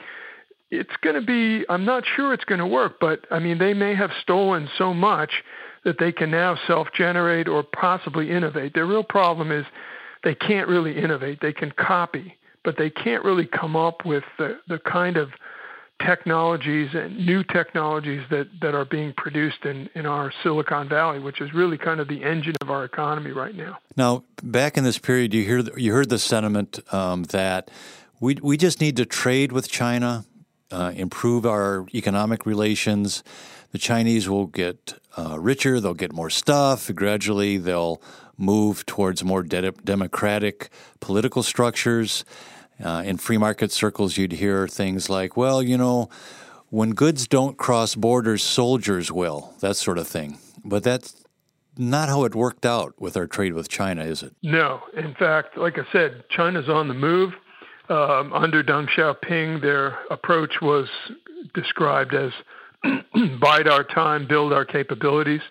it's 0.70 0.96
going 1.02 1.16
to 1.16 1.26
be. 1.26 1.64
I'm 1.68 1.84
not 1.84 2.04
sure 2.16 2.32
it's 2.32 2.44
going 2.44 2.60
to 2.60 2.66
work, 2.66 2.98
but 3.00 3.26
I 3.30 3.38
mean, 3.38 3.58
they 3.58 3.74
may 3.74 3.94
have 3.94 4.10
stolen 4.22 4.68
so 4.78 4.94
much 4.94 5.30
that 5.84 5.98
they 5.98 6.12
can 6.12 6.30
now 6.30 6.58
self-generate 6.66 7.48
or 7.48 7.62
possibly 7.62 8.30
innovate. 8.30 8.74
Their 8.74 8.86
real 8.86 9.04
problem 9.04 9.50
is 9.50 9.64
they 10.24 10.34
can't 10.34 10.68
really 10.68 10.96
innovate. 10.96 11.40
They 11.40 11.52
can 11.52 11.72
copy, 11.72 12.36
but 12.64 12.76
they 12.76 12.90
can't 12.90 13.24
really 13.24 13.46
come 13.46 13.76
up 13.76 14.04
with 14.04 14.24
the 14.38 14.58
the 14.68 14.78
kind 14.78 15.16
of 15.16 15.30
technologies 16.04 16.90
and 16.94 17.26
new 17.26 17.44
technologies 17.44 18.22
that, 18.30 18.48
that 18.60 18.74
are 18.74 18.84
being 18.84 19.12
produced 19.16 19.64
in, 19.64 19.88
in 19.94 20.06
our 20.06 20.32
Silicon 20.42 20.88
Valley, 20.88 21.18
which 21.18 21.40
is 21.40 21.52
really 21.52 21.76
kind 21.76 22.00
of 22.00 22.08
the 22.08 22.22
engine 22.22 22.54
of 22.60 22.70
our 22.70 22.84
economy 22.84 23.32
right 23.32 23.54
now. 23.54 23.78
Now, 23.96 24.24
back 24.42 24.76
in 24.76 24.84
this 24.84 24.98
period, 24.98 25.34
you 25.34 25.44
hear 25.44 25.62
you 25.76 25.92
heard 25.92 26.08
the 26.08 26.18
sentiment 26.18 26.80
um, 26.92 27.24
that 27.24 27.70
we 28.20 28.36
we 28.42 28.56
just 28.56 28.80
need 28.80 28.96
to 28.96 29.06
trade 29.06 29.52
with 29.52 29.68
China, 29.68 30.24
uh, 30.70 30.92
improve 30.94 31.46
our 31.46 31.86
economic 31.94 32.46
relations. 32.46 33.22
The 33.72 33.78
Chinese 33.78 34.28
will 34.28 34.46
get 34.46 34.94
uh, 35.16 35.38
richer, 35.38 35.80
they'll 35.80 35.94
get 35.94 36.12
more 36.12 36.30
stuff. 36.30 36.90
Gradually, 36.94 37.56
they'll 37.56 38.00
move 38.36 38.86
towards 38.86 39.22
more 39.22 39.42
de- 39.42 39.70
democratic 39.72 40.70
political 41.00 41.42
structures. 41.42 42.24
Uh, 42.82 43.02
in 43.04 43.16
free 43.18 43.36
market 43.36 43.70
circles, 43.70 44.16
you'd 44.16 44.32
hear 44.32 44.66
things 44.66 45.10
like, 45.10 45.36
well, 45.36 45.62
you 45.62 45.76
know, 45.76 46.08
when 46.70 46.90
goods 46.90 47.28
don't 47.28 47.58
cross 47.58 47.94
borders, 47.94 48.42
soldiers 48.42 49.12
will, 49.12 49.52
that 49.60 49.76
sort 49.76 49.98
of 49.98 50.08
thing. 50.08 50.38
But 50.64 50.82
that's 50.82 51.24
not 51.76 52.08
how 52.08 52.24
it 52.24 52.34
worked 52.34 52.64
out 52.64 52.94
with 52.98 53.16
our 53.16 53.26
trade 53.26 53.52
with 53.52 53.68
China, 53.68 54.04
is 54.04 54.22
it? 54.22 54.34
No. 54.42 54.80
In 54.96 55.14
fact, 55.14 55.56
like 55.56 55.78
I 55.78 55.84
said, 55.92 56.24
China's 56.30 56.68
on 56.68 56.88
the 56.88 56.94
move. 56.94 57.34
Um, 57.88 58.32
under 58.32 58.62
Deng 58.62 58.88
Xiaoping, 58.88 59.62
their 59.62 59.98
approach 60.10 60.60
was 60.62 60.88
described 61.54 62.14
as 62.14 62.32
bide 63.40 63.68
our 63.68 63.84
time, 63.84 64.26
build 64.26 64.52
our 64.52 64.64
capabilities. 64.64 65.42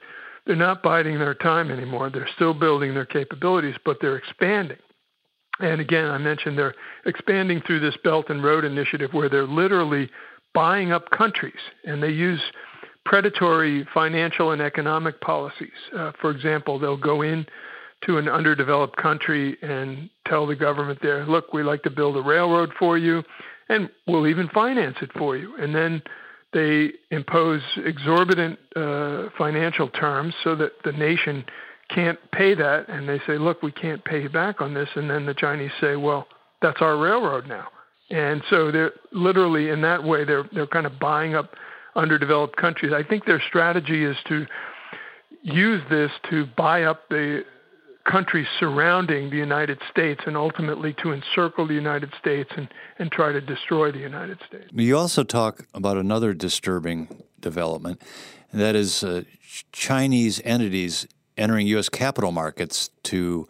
They're 0.45 0.55
not 0.55 0.81
biding 0.81 1.19
their 1.19 1.35
time 1.35 1.71
anymore. 1.71 2.09
They're 2.09 2.29
still 2.35 2.53
building 2.53 2.93
their 2.93 3.05
capabilities, 3.05 3.75
but 3.85 3.97
they're 4.01 4.17
expanding. 4.17 4.77
And 5.59 5.81
again, 5.81 6.05
I 6.09 6.17
mentioned 6.17 6.57
they're 6.57 6.75
expanding 7.05 7.61
through 7.61 7.81
this 7.81 7.97
Belt 8.03 8.29
and 8.29 8.43
Road 8.43 8.63
Initiative 8.63 9.11
where 9.11 9.29
they're 9.29 9.45
literally 9.45 10.09
buying 10.53 10.91
up 10.91 11.09
countries 11.11 11.59
and 11.83 12.01
they 12.01 12.09
use 12.09 12.41
predatory 13.05 13.87
financial 13.93 14.51
and 14.51 14.61
economic 14.61 15.19
policies. 15.21 15.69
Uh, 15.95 16.11
for 16.19 16.31
example, 16.31 16.79
they'll 16.79 16.97
go 16.97 17.21
in 17.21 17.45
to 18.05 18.17
an 18.17 18.29
underdeveloped 18.29 18.95
country 18.95 19.57
and 19.61 20.09
tell 20.25 20.47
the 20.47 20.55
government 20.55 20.99
there, 21.01 21.25
look, 21.25 21.53
we 21.53 21.63
like 21.63 21.83
to 21.83 21.89
build 21.89 22.15
a 22.15 22.21
railroad 22.21 22.71
for 22.79 22.97
you 22.97 23.23
and 23.67 23.89
we'll 24.07 24.27
even 24.27 24.47
finance 24.49 24.95
it 25.01 25.11
for 25.17 25.35
you. 25.35 25.55
And 25.57 25.75
then 25.75 26.01
they 26.53 26.91
impose 27.11 27.61
exorbitant 27.85 28.57
uh, 28.75 29.25
financial 29.37 29.87
terms 29.89 30.33
so 30.43 30.55
that 30.55 30.71
the 30.83 30.91
nation 30.91 31.45
can't 31.89 32.19
pay 32.31 32.53
that, 32.53 32.87
and 32.87 33.09
they 33.09 33.19
say, 33.25 33.37
look, 33.37 33.61
we 33.63 33.71
can't 33.71 34.03
pay 34.05 34.23
you 34.23 34.29
back 34.29 34.61
on 34.61 34.73
this, 34.73 34.89
and 34.95 35.09
then 35.09 35.25
the 35.25 35.33
Chinese 35.33 35.71
say, 35.81 35.95
well, 35.95 36.27
that's 36.61 36.81
our 36.81 36.97
railroad 36.97 37.47
now. 37.47 37.67
And 38.11 38.43
so 38.49 38.71
they're 38.71 38.93
literally 39.11 39.69
in 39.69 39.81
that 39.81 40.03
way 40.03 40.23
they're 40.23 40.49
they're 40.51 40.67
kind 40.67 40.87
of 40.87 40.99
buying 40.99 41.35
up 41.35 41.55
underdeveloped 41.95 42.55
countries. 42.55 42.91
I 42.93 43.03
think 43.03 43.25
their 43.25 43.41
strategy 43.47 44.03
is 44.03 44.17
to 44.27 44.47
use 45.43 45.81
this 45.89 46.11
to 46.29 46.47
buy 46.57 46.83
up 46.83 47.07
the 47.09 47.43
countries 48.05 48.47
surrounding 48.59 49.29
the 49.29 49.37
United 49.37 49.79
States 49.89 50.21
and 50.25 50.35
ultimately 50.35 50.93
to 50.93 51.11
encircle 51.11 51.67
the 51.67 51.73
United 51.73 52.13
States 52.19 52.49
and, 52.55 52.67
and 52.97 53.11
try 53.11 53.31
to 53.31 53.41
destroy 53.41 53.91
the 53.91 53.99
United 53.99 54.39
States. 54.47 54.65
You 54.73 54.97
also 54.97 55.23
talk 55.23 55.65
about 55.73 55.97
another 55.97 56.33
disturbing 56.33 57.23
development, 57.39 58.01
and 58.51 58.61
that 58.61 58.75
is 58.75 59.03
uh, 59.03 59.23
Chinese 59.71 60.41
entities 60.43 61.07
entering 61.37 61.67
U.S. 61.67 61.89
capital 61.89 62.31
markets 62.31 62.89
to 63.03 63.47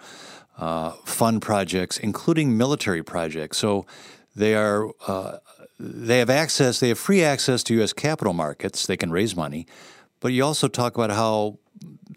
uh, 0.58 0.92
fund 1.06 1.42
projects, 1.42 1.98
including 1.98 2.58
military 2.58 3.04
projects. 3.04 3.58
So 3.58 3.86
they 4.36 4.56
are 4.56 4.90
uh, 5.08 5.38
they 5.80 6.20
have 6.20 6.30
access, 6.30 6.80
they 6.80 6.90
have 6.90 7.00
free 7.00 7.24
access 7.24 7.64
to 7.64 7.74
U.S. 7.76 7.94
capital 7.94 8.34
markets. 8.34 8.86
They 8.86 8.98
can 8.98 9.12
raise 9.12 9.36
money, 9.36 9.66
but 10.20 10.34
you 10.34 10.44
also 10.44 10.68
talk 10.68 10.96
about 10.96 11.12
how 11.12 11.60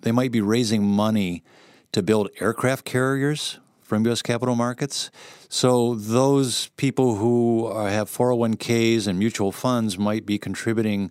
they 0.03 0.11
might 0.11 0.33
be 0.33 0.41
raising 0.41 0.85
money 0.85 1.45
to 1.93 2.03
build 2.03 2.31
aircraft 2.41 2.85
carriers 2.85 3.59
from 3.81 4.07
U.S. 4.07 4.23
capital 4.23 4.55
markets. 4.55 5.11
So 5.49 5.95
those 5.95 6.69
people 6.79 7.17
who 7.17 7.67
are, 7.67 7.91
have 7.91 8.09
401ks 8.09 9.07
and 9.07 9.19
mutual 9.19 9.53
funds 9.53 9.99
might 9.99 10.25
be 10.25 10.39
contributing 10.39 11.11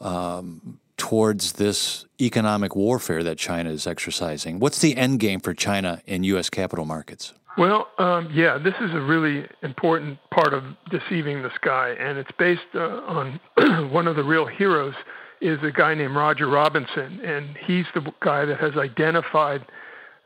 um, 0.00 0.78
towards 0.96 1.54
this 1.54 2.04
economic 2.20 2.76
warfare 2.76 3.24
that 3.24 3.38
China 3.38 3.70
is 3.70 3.86
exercising. 3.86 4.60
What's 4.60 4.80
the 4.80 4.96
end 4.96 5.18
game 5.18 5.40
for 5.40 5.52
China 5.52 6.00
in 6.06 6.22
U.S. 6.24 6.48
capital 6.48 6.84
markets? 6.84 7.32
Well, 7.58 7.88
um, 7.98 8.30
yeah, 8.32 8.58
this 8.58 8.74
is 8.80 8.92
a 8.94 9.00
really 9.00 9.48
important 9.62 10.18
part 10.30 10.54
of 10.54 10.62
deceiving 10.90 11.42
the 11.42 11.50
sky, 11.56 11.90
and 11.98 12.16
it's 12.16 12.30
based 12.38 12.60
uh, 12.74 13.02
on 13.06 13.40
one 13.90 14.06
of 14.06 14.14
the 14.14 14.22
real 14.22 14.46
heroes 14.46 14.94
is 15.40 15.58
a 15.62 15.72
guy 15.72 15.94
named 15.94 16.14
Roger 16.14 16.46
Robinson, 16.46 17.20
and 17.24 17.56
he's 17.66 17.86
the 17.94 18.12
guy 18.20 18.44
that 18.44 18.60
has 18.60 18.76
identified 18.76 19.64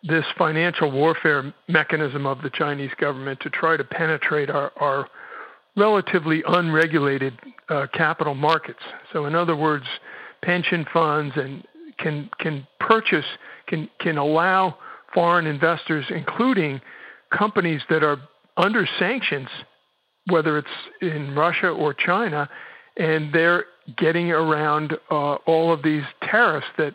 this 0.06 0.24
financial 0.36 0.90
warfare 0.90 1.54
mechanism 1.68 2.26
of 2.26 2.42
the 2.42 2.50
Chinese 2.50 2.90
government 3.00 3.40
to 3.40 3.50
try 3.50 3.76
to 3.76 3.84
penetrate 3.84 4.50
our, 4.50 4.70
our 4.76 5.08
relatively 5.76 6.42
unregulated 6.46 7.38
uh, 7.68 7.86
capital 7.92 8.34
markets. 8.34 8.80
So, 9.12 9.24
in 9.24 9.34
other 9.34 9.56
words, 9.56 9.86
pension 10.42 10.86
funds 10.92 11.34
and 11.36 11.64
can 11.98 12.28
can 12.38 12.66
purchase 12.80 13.24
can 13.66 13.88
can 13.98 14.18
allow 14.18 14.76
foreign 15.14 15.46
investors, 15.46 16.04
including 16.10 16.80
companies 17.32 17.80
that 17.88 18.02
are 18.02 18.18
under 18.56 18.86
sanctions, 18.98 19.48
whether 20.26 20.58
it's 20.58 20.68
in 21.00 21.34
Russia 21.34 21.68
or 21.68 21.94
China, 21.94 22.48
and 22.96 23.32
they're 23.32 23.64
getting 23.96 24.30
around 24.30 24.96
uh, 25.10 25.34
all 25.46 25.72
of 25.72 25.82
these 25.82 26.04
tariffs 26.22 26.66
that 26.78 26.94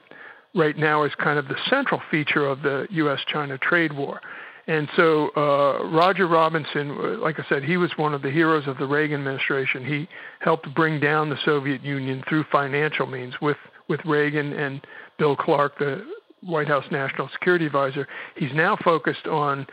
right 0.55 0.77
now 0.77 1.03
is 1.03 1.11
kind 1.15 1.37
of 1.37 1.47
the 1.47 1.57
central 1.69 2.01
feature 2.09 2.45
of 2.45 2.61
the 2.61 2.87
U.S.-China 2.89 3.59
trade 3.61 3.93
war. 3.93 4.19
And 4.67 4.87
so 4.95 5.29
uh, 5.35 5.83
Roger 5.89 6.27
Robinson, 6.27 6.91
uh, 6.91 7.17
like 7.19 7.39
I 7.39 7.45
said, 7.49 7.63
he 7.63 7.77
was 7.77 7.91
one 7.95 8.13
of 8.13 8.21
the 8.21 8.29
heroes 8.29 8.67
of 8.67 8.77
the 8.77 8.85
Reagan 8.85 9.19
administration. 9.19 9.83
He 9.83 10.07
helped 10.41 10.73
bring 10.75 10.99
down 10.99 11.29
the 11.29 11.39
Soviet 11.43 11.83
Union 11.83 12.23
through 12.29 12.45
financial 12.51 13.07
means 13.07 13.33
with, 13.41 13.57
with 13.87 13.99
Reagan 14.05 14.53
and 14.53 14.85
Bill 15.17 15.35
Clark, 15.35 15.79
the 15.79 16.05
White 16.41 16.67
House 16.67 16.85
National 16.91 17.29
Security 17.29 17.65
Advisor. 17.65 18.07
He's 18.35 18.53
now 18.53 18.77
focused 18.83 19.25
on 19.25 19.65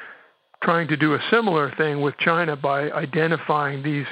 trying 0.62 0.88
to 0.88 0.96
do 0.96 1.14
a 1.14 1.20
similar 1.30 1.70
thing 1.76 2.00
with 2.00 2.16
China 2.16 2.56
by 2.56 2.90
identifying 2.92 3.82
these 3.82 4.06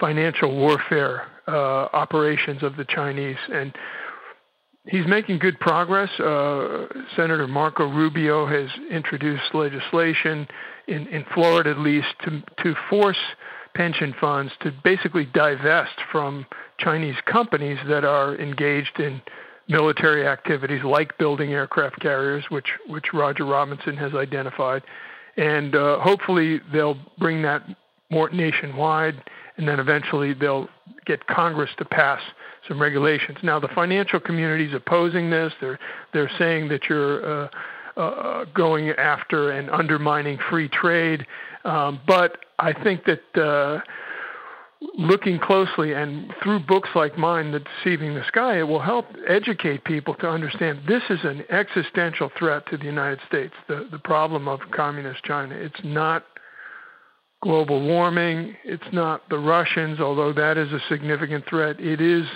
financial 0.00 0.56
warfare 0.56 1.28
uh, 1.46 1.88
operations 1.92 2.62
of 2.64 2.76
the 2.76 2.84
Chinese. 2.84 3.38
And 3.52 3.72
he's 4.88 5.06
making 5.06 5.38
good 5.38 5.58
progress. 5.60 6.10
Uh, 6.18 6.86
Senator 7.14 7.46
Marco 7.46 7.88
Rubio 7.88 8.46
has 8.46 8.68
introduced 8.90 9.54
legislation 9.54 10.48
in, 10.86 11.06
in 11.08 11.24
Florida, 11.34 11.70
at 11.70 11.78
least, 11.78 12.08
to 12.24 12.42
to 12.62 12.74
force 12.90 13.18
pension 13.74 14.14
funds 14.20 14.52
to 14.60 14.72
basically 14.82 15.26
divest 15.26 16.00
from 16.10 16.44
Chinese 16.78 17.16
companies 17.26 17.78
that 17.86 18.04
are 18.04 18.34
engaged 18.36 18.98
in 18.98 19.22
military 19.68 20.26
activities 20.26 20.82
like 20.82 21.16
building 21.18 21.52
aircraft 21.52 22.00
carriers, 22.00 22.44
which 22.48 22.68
which 22.88 23.12
Roger 23.12 23.44
Robinson 23.44 23.96
has 23.96 24.14
identified, 24.14 24.82
and 25.36 25.74
uh, 25.74 26.00
hopefully 26.00 26.60
they'll 26.72 26.98
bring 27.18 27.42
that 27.42 27.62
more 28.10 28.30
nationwide, 28.30 29.22
and 29.58 29.68
then 29.68 29.80
eventually 29.80 30.32
they'll 30.32 30.68
get 31.04 31.26
Congress 31.26 31.70
to 31.78 31.84
pass 31.84 32.22
some 32.66 32.80
regulations. 32.80 33.38
Now, 33.42 33.58
the 33.58 33.68
financial 33.68 34.20
community 34.20 34.66
is 34.66 34.74
opposing 34.74 35.30
this. 35.30 35.52
They're 35.60 35.78
they're 36.12 36.30
saying 36.38 36.68
that 36.68 36.84
you're 36.88 37.44
uh, 37.44 37.48
uh, 37.96 38.44
going 38.54 38.90
after 38.90 39.50
and 39.50 39.68
undermining 39.70 40.38
free 40.48 40.68
trade. 40.68 41.26
Um, 41.64 42.00
but 42.06 42.44
I 42.60 42.72
think 42.72 43.02
that 43.04 43.40
uh, 43.40 43.80
looking 44.96 45.40
closely 45.40 45.92
and 45.92 46.32
through 46.42 46.60
books 46.60 46.90
like 46.94 47.18
mine, 47.18 47.50
The 47.50 47.60
Deceiving 47.60 48.14
the 48.14 48.24
Sky, 48.28 48.60
it 48.60 48.68
will 48.68 48.80
help 48.80 49.06
educate 49.26 49.84
people 49.84 50.14
to 50.16 50.28
understand 50.28 50.80
this 50.86 51.02
is 51.10 51.18
an 51.24 51.44
existential 51.50 52.30
threat 52.38 52.64
to 52.70 52.76
the 52.76 52.84
United 52.84 53.18
States. 53.26 53.54
The 53.66 53.88
the 53.90 53.98
problem 53.98 54.46
of 54.46 54.60
communist 54.70 55.24
China. 55.24 55.54
It's 55.54 55.80
not 55.82 56.24
global 57.42 57.80
warming. 57.80 58.56
It's 58.64 58.92
not 58.92 59.28
the 59.28 59.38
Russians, 59.38 60.00
although 60.00 60.32
that 60.32 60.58
is 60.58 60.72
a 60.72 60.80
significant 60.88 61.46
threat. 61.48 61.80
It 61.80 62.00
is 62.00 62.26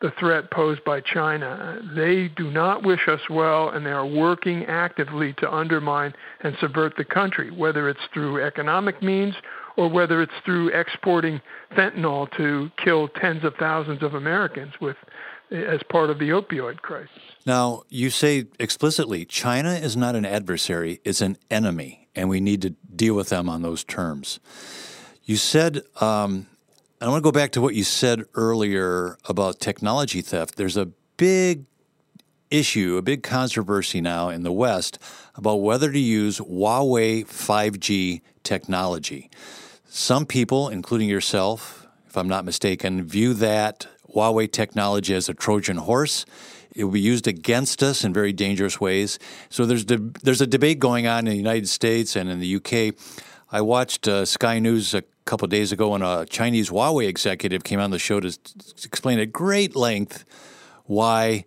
the 0.00 0.12
threat 0.18 0.50
posed 0.50 0.84
by 0.84 1.00
China. 1.00 1.80
They 1.94 2.28
do 2.28 2.50
not 2.50 2.84
wish 2.84 3.08
us 3.08 3.20
well, 3.28 3.70
and 3.70 3.84
they 3.84 3.90
are 3.90 4.06
working 4.06 4.64
actively 4.66 5.32
to 5.34 5.52
undermine 5.52 6.14
and 6.42 6.56
subvert 6.60 6.96
the 6.96 7.04
country, 7.04 7.50
whether 7.50 7.88
it's 7.88 8.00
through 8.12 8.44
economic 8.44 9.02
means 9.02 9.34
or 9.76 9.88
whether 9.88 10.22
it's 10.22 10.32
through 10.44 10.68
exporting 10.68 11.40
fentanyl 11.76 12.28
to 12.36 12.70
kill 12.82 13.08
tens 13.08 13.44
of 13.44 13.54
thousands 13.56 14.02
of 14.02 14.14
Americans 14.14 14.72
with 14.80 14.96
as 15.50 15.80
part 15.88 16.10
of 16.10 16.18
the 16.18 16.28
opioid 16.28 16.78
crisis. 16.82 17.10
Now, 17.46 17.84
you 17.88 18.10
say 18.10 18.46
explicitly 18.58 19.24
China 19.24 19.72
is 19.72 19.96
not 19.96 20.14
an 20.14 20.26
adversary, 20.26 21.00
it's 21.04 21.22
an 21.22 21.38
enemy, 21.50 22.08
and 22.14 22.28
we 22.28 22.40
need 22.40 22.60
to 22.62 22.74
deal 22.98 23.14
with 23.14 23.30
them 23.30 23.48
on 23.48 23.62
those 23.62 23.84
terms. 23.84 24.38
You 25.24 25.36
said 25.36 25.82
um, 26.00 26.46
I 27.00 27.06
want 27.06 27.22
to 27.22 27.22
go 27.22 27.30
back 27.30 27.52
to 27.52 27.60
what 27.60 27.76
you 27.76 27.84
said 27.84 28.24
earlier 28.34 29.18
about 29.28 29.60
technology 29.60 30.20
theft. 30.20 30.56
There's 30.56 30.76
a 30.76 30.86
big 31.16 31.64
issue, 32.50 32.96
a 32.96 33.02
big 33.02 33.22
controversy 33.22 34.00
now 34.00 34.30
in 34.30 34.42
the 34.42 34.50
West 34.50 34.98
about 35.36 35.56
whether 35.56 35.92
to 35.92 35.98
use 35.98 36.40
Huawei 36.40 37.24
5G 37.24 38.20
technology. 38.42 39.30
Some 39.88 40.26
people, 40.26 40.68
including 40.68 41.08
yourself, 41.08 41.86
if 42.08 42.16
I'm 42.16 42.28
not 42.28 42.44
mistaken, 42.44 43.04
view 43.04 43.32
that 43.34 43.86
Huawei 44.12 44.50
technology 44.50 45.14
as 45.14 45.28
a 45.28 45.34
Trojan 45.34 45.76
horse. 45.76 46.26
It 46.78 46.84
will 46.84 46.92
be 46.92 47.00
used 47.00 47.26
against 47.26 47.82
us 47.82 48.04
in 48.04 48.14
very 48.14 48.32
dangerous 48.32 48.80
ways. 48.80 49.18
So 49.50 49.66
there's 49.66 49.84
de- 49.84 50.12
there's 50.22 50.40
a 50.40 50.46
debate 50.46 50.78
going 50.78 51.08
on 51.08 51.26
in 51.26 51.32
the 51.32 51.36
United 51.36 51.68
States 51.68 52.14
and 52.14 52.30
in 52.30 52.38
the 52.38 52.54
UK. 52.54 52.94
I 53.50 53.62
watched 53.62 54.06
uh, 54.06 54.24
Sky 54.24 54.60
News 54.60 54.94
a 54.94 55.02
couple 55.24 55.48
days 55.48 55.72
ago 55.72 55.88
when 55.88 56.02
a 56.02 56.24
Chinese 56.24 56.70
Huawei 56.70 57.08
executive 57.08 57.64
came 57.64 57.80
on 57.80 57.90
the 57.90 57.98
show 57.98 58.20
to 58.20 58.28
explain 58.84 59.18
at 59.18 59.32
great 59.32 59.74
length 59.74 60.24
why 60.84 61.44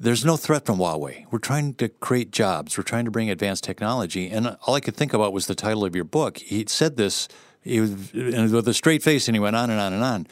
there's 0.00 0.24
no 0.24 0.36
threat 0.36 0.66
from 0.66 0.78
Huawei. 0.78 1.26
We're 1.30 1.38
trying 1.38 1.74
to 1.74 1.88
create 1.88 2.32
jobs. 2.32 2.76
We're 2.76 2.82
trying 2.82 3.04
to 3.04 3.12
bring 3.12 3.30
advanced 3.30 3.62
technology. 3.62 4.28
And 4.28 4.56
all 4.66 4.74
I 4.74 4.80
could 4.80 4.96
think 4.96 5.14
about 5.14 5.32
was 5.32 5.46
the 5.46 5.54
title 5.54 5.84
of 5.84 5.94
your 5.94 6.04
book. 6.04 6.38
He 6.38 6.64
said 6.66 6.96
this 6.96 7.28
he 7.62 7.80
was, 7.80 8.12
with 8.12 8.66
a 8.66 8.74
straight 8.74 9.04
face, 9.04 9.28
and 9.28 9.36
he 9.36 9.40
went 9.40 9.54
on 9.54 9.70
and 9.70 9.78
on 9.78 9.92
and 9.92 10.02
on. 10.02 10.26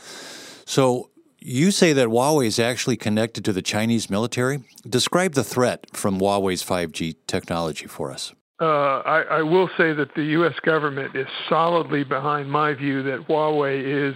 So 0.64 1.09
you 1.40 1.70
say 1.70 1.92
that 1.92 2.08
Huawei 2.08 2.46
is 2.46 2.58
actually 2.58 2.96
connected 2.96 3.44
to 3.44 3.52
the 3.52 3.62
Chinese 3.62 4.10
military. 4.10 4.62
Describe 4.88 5.32
the 5.32 5.44
threat 5.44 5.86
from 5.92 6.18
Huawei's 6.20 6.62
5G 6.62 7.16
technology 7.26 7.86
for 7.86 8.10
us. 8.12 8.32
Uh, 8.60 9.00
I, 9.06 9.22
I, 9.22 9.42
will 9.42 9.70
say 9.78 9.94
that 9.94 10.14
the 10.14 10.22
U.S. 10.22 10.52
government 10.62 11.16
is 11.16 11.26
solidly 11.48 12.04
behind 12.04 12.50
my 12.50 12.74
view 12.74 13.02
that 13.04 13.26
Huawei 13.26 14.10
is 14.10 14.14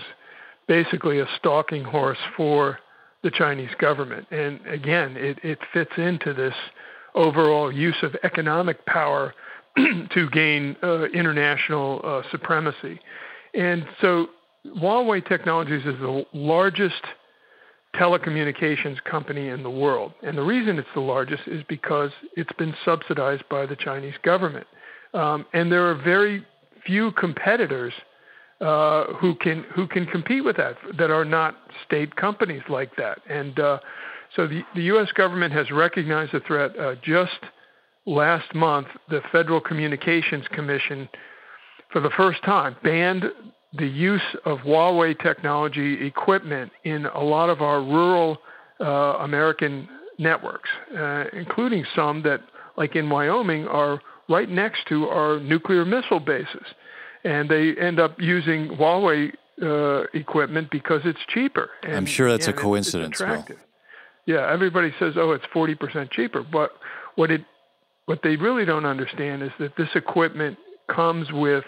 basically 0.69 1.19
a 1.19 1.27
stalking 1.39 1.83
horse 1.83 2.19
for 2.37 2.79
the 3.23 3.31
Chinese 3.31 3.75
government. 3.79 4.27
And 4.31 4.61
again, 4.67 5.17
it, 5.17 5.39
it 5.43 5.59
fits 5.73 5.93
into 5.97 6.35
this 6.35 6.55
overall 7.15 7.73
use 7.73 7.97
of 8.03 8.15
economic 8.23 8.85
power 8.85 9.35
to 9.77 10.31
gain 10.31 10.77
uh, 10.83 11.05
international 11.05 12.03
uh, 12.05 12.23
supremacy. 12.31 13.01
And 13.55 13.87
so 14.03 14.27
Huawei 14.67 15.27
Technologies 15.27 15.85
is 15.85 15.99
the 16.01 16.25
largest 16.33 17.03
telecommunications 17.95 19.03
company 19.05 19.49
in 19.49 19.63
the 19.63 19.71
world. 19.71 20.13
And 20.23 20.37
the 20.37 20.43
reason 20.43 20.79
it's 20.79 20.89
the 20.95 21.01
largest 21.01 21.43
is 21.47 21.63
because 21.69 22.11
it's 22.37 22.53
been 22.59 22.75
subsidized 22.85 23.45
by 23.49 23.67
the 23.67 23.77
Chinese 23.77 24.15
government. 24.23 24.67
Um, 25.13 25.47
and 25.53 25.71
there 25.71 25.89
are 25.89 25.95
very 25.95 26.45
few 26.85 27.13
competitors 27.13 27.93
uh, 28.61 29.05
who 29.15 29.35
can 29.37 29.65
who 29.75 29.87
can 29.87 30.07
compete 30.07 30.45
with 30.45 30.57
that 30.57 30.77
that 30.99 31.11
are 31.11 31.25
not 31.25 31.57
state 31.87 32.15
companies 32.17 32.63
like 32.69 32.95
that. 32.97 33.19
And 33.29 33.59
uh, 33.59 33.79
so 34.35 34.47
the, 34.47 34.63
the 34.75 34.83
U.S. 34.85 35.09
government 35.13 35.53
has 35.53 35.71
recognized 35.71 36.33
the 36.33 36.41
threat. 36.41 36.79
Uh, 36.79 36.95
just 37.03 37.39
last 38.07 38.55
month, 38.55 38.89
the 39.09 39.21
Federal 39.33 39.61
Communications 39.61 40.45
Commission, 40.53 41.09
for 41.93 42.01
the 42.01 42.11
first 42.11 42.43
time, 42.45 42.77
banned 42.83 43.25
the 43.77 43.87
use 43.87 44.23
of 44.45 44.59
Huawei 44.59 45.21
technology 45.21 46.07
equipment 46.07 46.71
in 46.85 47.07
a 47.07 47.21
lot 47.21 47.51
of 47.51 47.61
our 47.61 47.83
rural 47.83 48.39
uh, 48.81 48.85
American 48.85 49.89
networks, 50.19 50.71
uh, 50.97 51.25
including 51.33 51.85
some 51.95 52.23
that, 52.23 52.41
like 52.77 52.95
in 52.95 53.09
Wyoming, 53.09 53.67
are 53.67 54.01
right 54.29 54.49
next 54.49 54.87
to 54.89 55.09
our 55.09 55.41
nuclear 55.41 55.85
missile 55.85 56.21
bases. 56.21 56.67
And 57.25 57.49
they 57.49 57.75
end 57.77 57.99
up 57.99 58.21
using 58.21 58.69
Huawei 58.69 59.33
uh, 59.63 60.05
equipment 60.15 60.71
because 60.71 61.01
it's 61.05 61.21
cheaper. 61.29 61.71
And, 61.83 61.97
I'm 61.97 62.07
sure 62.07 62.31
that's 62.31 62.49
a 62.49 62.53
coincidence, 62.53 63.21
it's, 63.21 63.51
it's 63.51 63.59
Yeah, 64.27 64.51
everybody 64.51 64.93
says, 64.99 65.15
"Oh, 65.17 65.33
it's 65.33 65.45
40% 65.55 66.11
cheaper," 66.11 66.43
but 66.43 66.73
what 67.17 67.31
it 67.31 67.45
what 68.07 68.21
they 68.23 68.37
really 68.37 68.65
don't 68.65 68.85
understand 68.85 69.43
is 69.43 69.51
that 69.59 69.77
this 69.77 69.89
equipment 69.95 70.59
comes 70.89 71.31
with 71.33 71.65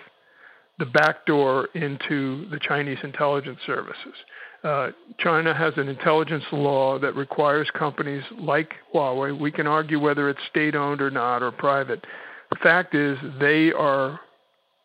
the 0.79 0.87
backdoor 0.87 1.69
into 1.75 2.49
the 2.51 2.59
Chinese 2.59 2.99
intelligence 3.03 3.59
services. 3.67 4.15
Uh, 4.63 4.91
China 5.19 5.55
has 5.55 5.73
an 5.77 5.89
intelligence 5.89 6.45
law 6.53 6.99
that 6.99 7.15
requires 7.15 7.71
companies 7.79 8.25
like 8.39 8.75
Huawei, 8.93 9.39
we 9.39 9.51
can 9.51 9.67
argue 9.67 10.01
whether 10.01 10.29
it's 10.29 10.41
state 10.51 10.75
owned 10.75 11.01
or 11.01 11.11
not 11.11 11.43
or 11.43 11.53
private. 11.53 12.05
The 12.51 12.57
fact 12.57 12.95
is, 12.95 13.19
they 13.39 13.73
are 13.73 14.21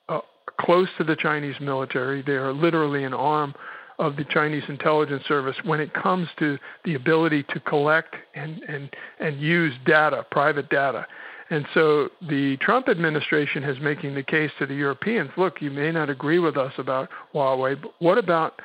uh, 0.08 0.20
close 0.60 0.88
to 0.98 1.04
the 1.04 1.16
Chinese 1.16 1.56
military. 1.60 2.22
They 2.22 2.34
are 2.34 2.54
literally 2.54 3.04
an 3.06 3.14
arm 3.14 3.54
of 4.00 4.16
the 4.16 4.26
Chinese 4.26 4.64
intelligence 4.68 5.24
service 5.28 5.56
when 5.64 5.80
it 5.80 5.94
comes 5.94 6.28
to 6.40 6.58
the 6.86 6.96
ability 6.96 7.44
to 7.50 7.60
collect 7.62 8.16
and, 8.36 8.62
and, 8.68 8.90
and 9.20 9.40
use 9.40 9.74
data, 9.86 10.26
private 10.32 10.70
data. 10.70 11.06
And 11.52 11.68
so 11.74 12.10
the 12.22 12.56
Trump 12.62 12.88
administration 12.88 13.66
is 13.66 13.78
making 13.82 14.16
the 14.16 14.24
case 14.24 14.52
to 14.58 14.66
the 14.66 14.74
Europeans 14.74 15.32
look, 15.36 15.62
you 15.62 15.70
may 15.70 15.92
not 15.92 16.10
agree 16.10 16.40
with 16.40 16.56
us 16.56 16.72
about 16.78 17.10
Huawei, 17.34 17.80
but 17.80 17.94
what 18.00 18.18
about 18.18 18.62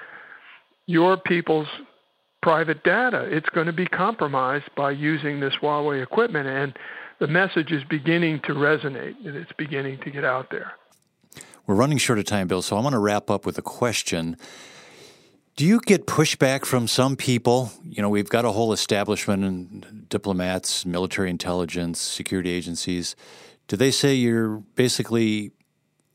your 0.86 1.16
people's 1.16 1.66
private 2.42 2.84
data? 2.84 3.26
It's 3.28 3.48
going 3.48 3.66
to 3.66 3.72
be 3.72 3.86
compromised 3.86 4.70
by 4.76 4.92
using 4.92 5.40
this 5.40 5.54
Huawei 5.60 6.00
equipment. 6.00 6.46
And 6.46 6.78
the 7.18 7.26
message 7.26 7.72
is 7.72 7.82
beginning 7.90 8.40
to 8.44 8.52
resonate 8.52 9.16
and 9.26 9.34
it's 9.34 9.52
beginning 9.58 9.98
to 10.04 10.10
get 10.10 10.24
out 10.24 10.52
there. 10.52 10.72
We're 11.66 11.74
running 11.74 11.98
short 11.98 12.20
of 12.20 12.24
time, 12.26 12.46
Bill, 12.46 12.62
so 12.62 12.76
I 12.76 12.80
want 12.80 12.92
to 12.92 13.00
wrap 13.00 13.28
up 13.30 13.44
with 13.44 13.58
a 13.58 13.62
question 13.62 14.36
do 15.56 15.64
you 15.64 15.80
get 15.80 16.06
pushback 16.06 16.66
from 16.66 16.86
some 16.86 17.16
people? 17.16 17.72
You 17.82 18.02
know, 18.02 18.10
we've 18.10 18.28
got 18.28 18.44
a 18.44 18.52
whole 18.52 18.72
establishment 18.74 19.42
and 19.42 20.06
diplomats, 20.08 20.84
military 20.84 21.30
intelligence, 21.30 21.98
security 21.98 22.50
agencies. 22.50 23.16
Do 23.66 23.76
they 23.76 23.90
say 23.90 24.14
you're 24.14 24.58
basically 24.74 25.52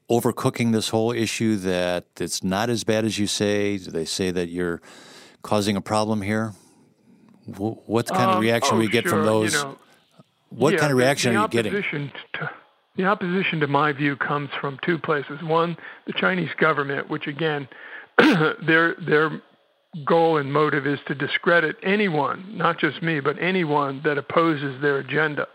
overcooking 0.10 0.73
this 0.73 0.89
whole 0.89 1.12
issue, 1.12 1.56
that 1.58 2.06
it's 2.19 2.43
not 2.43 2.69
as 2.69 2.84
bad 2.84 3.04
as 3.04 3.17
you 3.17 3.25
say? 3.25 3.77
Do 3.77 3.89
they 3.89 4.06
say 4.06 4.30
that 4.30 4.49
you're 4.49 4.80
causing 5.41 5.75
a 5.75 5.82
problem 5.82 6.21
here? 6.21 6.54
What 7.58 8.08
kind 8.08 8.30
of 8.30 8.36
um, 8.38 8.41
reaction 8.41 8.75
um, 8.75 8.77
oh, 8.77 8.82
we 8.82 8.89
get 8.89 9.04
sure. 9.04 9.12
from 9.12 9.25
those? 9.25 9.54
You 9.54 9.60
know, 9.60 9.77
what 10.49 10.73
yeah, 10.73 10.80
kind 10.80 10.91
of 10.91 10.97
reaction 10.99 11.34
the, 11.34 11.39
the 11.39 11.41
are 11.41 11.63
you 11.63 11.82
getting? 11.82 12.12
To, 12.34 12.49
the 12.97 13.06
opposition 13.06 13.60
to 13.62 13.67
my 13.67 13.91
view 13.91 14.15
comes 14.15 14.49
from 14.60 14.77
two 14.86 14.99
places. 14.99 15.41
One, 15.41 15.77
the 16.06 16.13
Chinese 16.13 16.51
government, 16.60 17.10
which 17.10 17.25
again 17.25 17.67
their 18.65 18.95
their 18.95 19.41
goal 20.06 20.38
and 20.38 20.52
motive 20.52 20.88
is 20.88 21.00
to 21.08 21.15
discredit 21.15 21.76
anyone, 21.84 22.58
not 22.58 22.80
just 22.80 23.02
me, 23.02 23.19
but 23.19 23.38
anyone 23.41 24.02
that 24.04 24.17
opposes 24.17 24.82
their 24.82 25.00
agenda. 25.00 25.47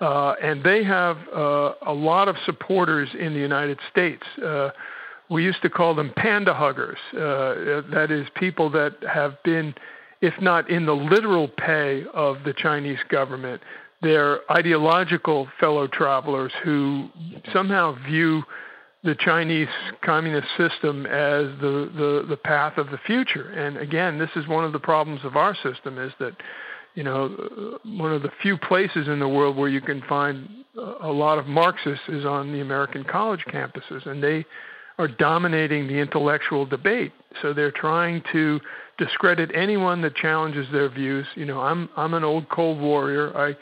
Uh, 0.00 0.34
and 0.42 0.64
they 0.64 0.82
have 0.82 1.18
uh, 1.34 1.74
a 1.86 1.92
lot 1.92 2.28
of 2.28 2.36
supporters 2.46 3.08
in 3.18 3.34
the 3.34 3.40
United 3.40 3.78
States. 3.90 4.22
Uh, 4.42 4.70
we 5.28 5.44
used 5.44 5.60
to 5.62 5.70
call 5.70 5.94
them 5.94 6.12
panda 6.16 6.54
huggers. 6.54 6.98
Uh, 7.12 7.82
that 7.92 8.08
is, 8.10 8.26
people 8.34 8.70
that 8.70 8.94
have 9.08 9.40
been, 9.44 9.74
if 10.22 10.34
not 10.40 10.70
in 10.70 10.86
the 10.86 10.94
literal 10.94 11.48
pay 11.48 12.04
of 12.14 12.38
the 12.44 12.54
Chinese 12.54 12.98
government, 13.08 13.60
they're 14.02 14.40
ideological 14.50 15.48
fellow 15.58 15.86
travelers 15.86 16.52
who 16.64 17.08
somehow 17.52 17.94
view 18.06 18.42
the 19.02 19.14
Chinese 19.14 19.68
communist 20.02 20.48
system 20.58 21.06
as 21.06 21.46
the, 21.60 21.90
the, 21.96 22.26
the 22.28 22.36
path 22.36 22.76
of 22.76 22.90
the 22.90 22.98
future. 23.06 23.50
And 23.50 23.78
again, 23.78 24.18
this 24.18 24.30
is 24.36 24.46
one 24.46 24.64
of 24.64 24.72
the 24.72 24.78
problems 24.78 25.20
of 25.24 25.36
our 25.36 25.54
system 25.54 25.98
is 25.98 26.12
that, 26.18 26.34
you 26.94 27.02
know, 27.02 27.78
one 27.84 28.12
of 28.12 28.22
the 28.22 28.30
few 28.42 28.58
places 28.58 29.08
in 29.08 29.18
the 29.18 29.28
world 29.28 29.56
where 29.56 29.70
you 29.70 29.80
can 29.80 30.02
find 30.02 30.48
a 31.02 31.08
lot 31.08 31.38
of 31.38 31.46
Marxists 31.46 32.04
is 32.08 32.24
on 32.24 32.52
the 32.52 32.60
American 32.60 33.04
college 33.04 33.44
campuses, 33.48 34.06
and 34.06 34.22
they 34.22 34.44
are 34.98 35.08
dominating 35.08 35.86
the 35.86 35.94
intellectual 35.94 36.66
debate. 36.66 37.12
So 37.40 37.54
they're 37.54 37.72
trying 37.72 38.22
to 38.32 38.60
discredit 38.98 39.50
anyone 39.54 40.02
that 40.02 40.14
challenges 40.14 40.66
their 40.72 40.90
views. 40.90 41.26
You 41.36 41.46
know, 41.46 41.60
I'm 41.60 41.88
I'm 41.96 42.12
an 42.14 42.22
old 42.24 42.48
Cold 42.50 42.78
Warrior. 42.78 43.36
I 43.36 43.56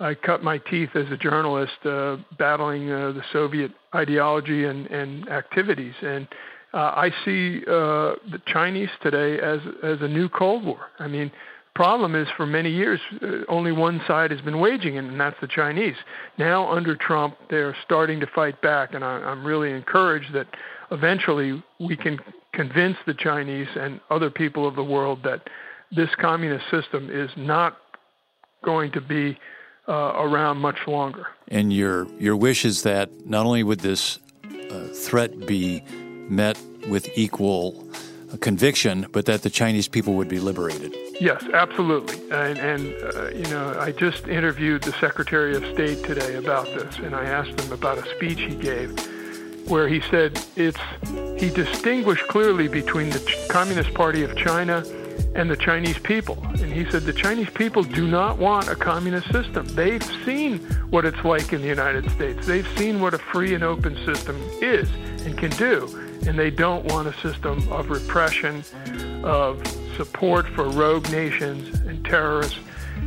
I 0.00 0.14
cut 0.14 0.42
my 0.42 0.58
teeth 0.58 0.90
as 0.94 1.06
a 1.10 1.16
journalist 1.16 1.84
uh, 1.84 2.16
battling 2.38 2.90
uh, 2.90 3.12
the 3.12 3.22
Soviet 3.32 3.70
ideology 3.94 4.64
and, 4.64 4.86
and 4.86 5.28
activities. 5.28 5.94
And 6.02 6.26
uh, 6.72 6.92
I 6.96 7.10
see 7.24 7.62
uh, 7.66 8.16
the 8.30 8.40
Chinese 8.46 8.88
today 9.02 9.38
as, 9.38 9.60
as 9.82 9.98
a 10.00 10.08
new 10.08 10.28
Cold 10.28 10.64
War. 10.64 10.86
I 10.98 11.06
mean, 11.06 11.28
the 11.28 11.74
problem 11.74 12.14
is 12.14 12.26
for 12.36 12.46
many 12.46 12.70
years 12.70 13.00
uh, 13.22 13.44
only 13.48 13.72
one 13.72 14.00
side 14.06 14.30
has 14.30 14.40
been 14.40 14.58
waging 14.58 14.96
it, 14.96 15.04
and 15.04 15.20
that's 15.20 15.36
the 15.40 15.48
Chinese. 15.48 15.96
Now 16.38 16.70
under 16.70 16.96
Trump, 16.96 17.36
they're 17.50 17.76
starting 17.84 18.20
to 18.20 18.26
fight 18.34 18.60
back, 18.62 18.94
and 18.94 19.04
I, 19.04 19.18
I'm 19.18 19.44
really 19.44 19.70
encouraged 19.70 20.32
that 20.32 20.46
eventually 20.90 21.62
we 21.78 21.96
can 21.96 22.18
convince 22.52 22.96
the 23.06 23.14
Chinese 23.14 23.68
and 23.76 24.00
other 24.10 24.30
people 24.30 24.66
of 24.66 24.76
the 24.76 24.84
world 24.84 25.20
that 25.24 25.42
this 25.94 26.10
communist 26.20 26.64
system 26.70 27.10
is 27.12 27.30
not 27.36 27.76
going 28.64 28.92
to 28.92 29.00
be 29.00 29.36
uh, 29.90 30.12
around 30.16 30.58
much 30.58 30.86
longer. 30.86 31.26
And 31.48 31.72
your 31.72 32.06
your 32.18 32.36
wish 32.36 32.64
is 32.64 32.82
that 32.84 33.26
not 33.26 33.44
only 33.44 33.64
would 33.64 33.80
this 33.80 34.20
uh, 34.44 34.86
threat 34.94 35.46
be 35.46 35.82
met 36.28 36.56
with 36.88 37.08
equal 37.16 37.84
uh, 38.32 38.36
conviction, 38.36 39.06
but 39.10 39.26
that 39.26 39.42
the 39.42 39.50
Chinese 39.50 39.88
people 39.88 40.14
would 40.14 40.28
be 40.28 40.38
liberated. 40.38 40.94
Yes, 41.20 41.42
absolutely. 41.52 42.16
And, 42.30 42.56
and 42.58 42.94
uh, 43.02 43.28
you 43.30 43.44
know, 43.50 43.76
I 43.78 43.92
just 43.92 44.26
interviewed 44.28 44.82
the 44.82 44.92
Secretary 44.92 45.54
of 45.54 45.62
State 45.74 46.02
today 46.04 46.36
about 46.36 46.66
this, 46.66 46.96
and 46.98 47.14
I 47.14 47.24
asked 47.24 47.60
him 47.60 47.72
about 47.72 47.98
a 47.98 48.08
speech 48.14 48.40
he 48.40 48.54
gave 48.54 48.96
where 49.68 49.88
he 49.88 50.00
said 50.00 50.40
it's 50.56 50.80
he 51.36 51.50
distinguished 51.50 52.26
clearly 52.28 52.68
between 52.68 53.10
the 53.10 53.46
Communist 53.50 53.92
Party 53.94 54.22
of 54.22 54.36
China 54.36 54.84
and 55.34 55.50
the 55.50 55.56
Chinese 55.56 55.98
people. 55.98 56.38
And 56.44 56.72
he 56.72 56.88
said 56.90 57.02
the 57.02 57.12
Chinese 57.12 57.50
people 57.50 57.82
do 57.82 58.06
not 58.06 58.38
want 58.38 58.68
a 58.68 58.76
communist 58.76 59.30
system. 59.32 59.66
They've 59.68 60.02
seen 60.24 60.58
what 60.90 61.04
it's 61.04 61.24
like 61.24 61.52
in 61.52 61.62
the 61.62 61.68
United 61.68 62.10
States. 62.10 62.46
They've 62.46 62.68
seen 62.76 63.00
what 63.00 63.14
a 63.14 63.18
free 63.18 63.54
and 63.54 63.62
open 63.62 63.96
system 64.04 64.36
is 64.60 64.88
and 65.24 65.36
can 65.38 65.50
do. 65.52 65.88
And 66.26 66.38
they 66.38 66.50
don't 66.50 66.84
want 66.86 67.08
a 67.08 67.14
system 67.20 67.66
of 67.72 67.90
repression, 67.90 68.64
of 69.24 69.66
support 69.96 70.46
for 70.48 70.64
rogue 70.68 71.10
nations 71.10 71.78
and 71.80 72.04
terrorists. 72.04 72.58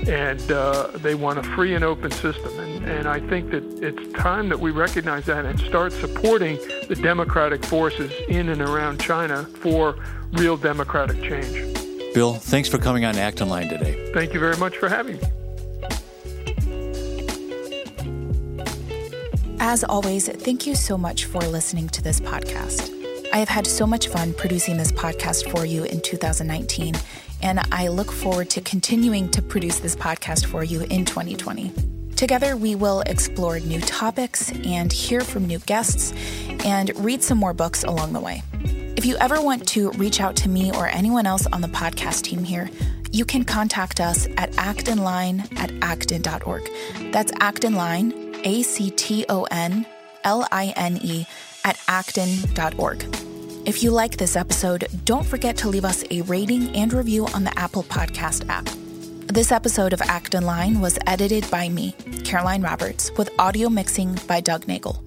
And 0.07 0.51
uh, 0.51 0.87
they 0.95 1.13
want 1.13 1.39
a 1.39 1.43
free 1.43 1.75
and 1.75 1.83
open 1.83 2.09
system. 2.11 2.57
And, 2.59 2.85
and 2.85 3.07
I 3.07 3.19
think 3.19 3.51
that 3.51 3.63
it's 3.83 4.13
time 4.13 4.49
that 4.49 4.59
we 4.59 4.71
recognize 4.71 5.25
that 5.25 5.45
and 5.45 5.59
start 5.59 5.93
supporting 5.93 6.57
the 6.87 6.95
democratic 6.95 7.63
forces 7.65 8.11
in 8.27 8.49
and 8.49 8.61
around 8.61 8.99
China 8.99 9.43
for 9.43 9.95
real 10.31 10.57
democratic 10.57 11.21
change. 11.21 11.82
Bill, 12.13 12.35
thanks 12.35 12.69
for 12.69 12.77
coming 12.77 13.05
on 13.05 13.17
Acton 13.17 13.49
Line 13.49 13.69
today. 13.69 14.11
Thank 14.13 14.33
you 14.33 14.39
very 14.39 14.57
much 14.57 14.77
for 14.77 14.87
having 14.87 15.17
me. 15.17 15.23
As 19.59 19.83
always, 19.83 20.27
thank 20.27 20.67
you 20.67 20.75
so 20.75 20.97
much 20.97 21.25
for 21.25 21.39
listening 21.39 21.87
to 21.89 22.01
this 22.01 22.19
podcast. 22.19 22.91
I 23.33 23.37
have 23.37 23.49
had 23.49 23.65
so 23.65 23.87
much 23.87 24.09
fun 24.09 24.33
producing 24.33 24.77
this 24.77 24.91
podcast 24.91 25.49
for 25.49 25.65
you 25.65 25.85
in 25.85 26.01
2019, 26.01 26.93
and 27.41 27.59
I 27.71 27.87
look 27.87 28.11
forward 28.11 28.49
to 28.51 28.61
continuing 28.61 29.31
to 29.31 29.41
produce 29.41 29.79
this 29.79 29.95
podcast 29.95 30.45
for 30.45 30.63
you 30.63 30.81
in 30.81 31.05
2020. 31.05 31.73
Together, 32.15 32.55
we 32.55 32.75
will 32.75 33.01
explore 33.01 33.59
new 33.59 33.81
topics 33.81 34.51
and 34.51 34.93
hear 34.93 35.21
from 35.21 35.47
new 35.47 35.59
guests 35.59 36.13
and 36.63 36.91
read 36.97 37.23
some 37.23 37.39
more 37.39 37.53
books 37.53 37.83
along 37.83 38.13
the 38.13 38.19
way. 38.19 38.43
If 38.95 39.05
you 39.05 39.17
ever 39.17 39.41
want 39.41 39.67
to 39.69 39.91
reach 39.91 40.21
out 40.21 40.35
to 40.37 40.49
me 40.49 40.71
or 40.71 40.87
anyone 40.87 41.25
else 41.25 41.47
on 41.47 41.61
the 41.61 41.67
podcast 41.67 42.21
team 42.21 42.43
here, 42.43 42.69
you 43.11 43.25
can 43.25 43.43
contact 43.43 43.99
us 43.99 44.27
at 44.37 44.51
actonline 44.53 45.51
at 45.57 45.71
acton.org. 45.81 46.69
That's 47.11 47.31
actonline, 47.33 48.41
A 48.45 48.63
C 48.63 48.91
T 48.91 49.25
O 49.29 49.43
N 49.51 49.85
L 50.23 50.47
I 50.51 50.73
N 50.75 50.99
E, 51.01 51.25
at 51.65 51.79
acton.org. 51.87 53.03
If 53.65 53.81
you 53.81 53.91
like 53.91 54.17
this 54.17 54.35
episode, 54.35 54.87
don't 55.05 55.25
forget 55.25 55.57
to 55.57 55.69
leave 55.69 55.85
us 55.85 56.03
a 56.11 56.21
rating 56.23 56.75
and 56.75 56.91
review 56.93 57.27
on 57.27 57.43
the 57.43 57.57
Apple 57.57 57.83
Podcast 57.83 58.47
app. 58.49 58.67
This 59.27 59.51
episode 59.51 59.93
of 59.93 60.01
Acton 60.01 60.45
Line 60.45 60.81
was 60.81 60.99
edited 61.07 61.49
by 61.49 61.69
me, 61.69 61.93
Caroline 62.23 62.61
Roberts, 62.61 63.11
with 63.17 63.31
audio 63.39 63.69
mixing 63.69 64.19
by 64.27 64.41
Doug 64.41 64.67
Nagel. 64.67 65.02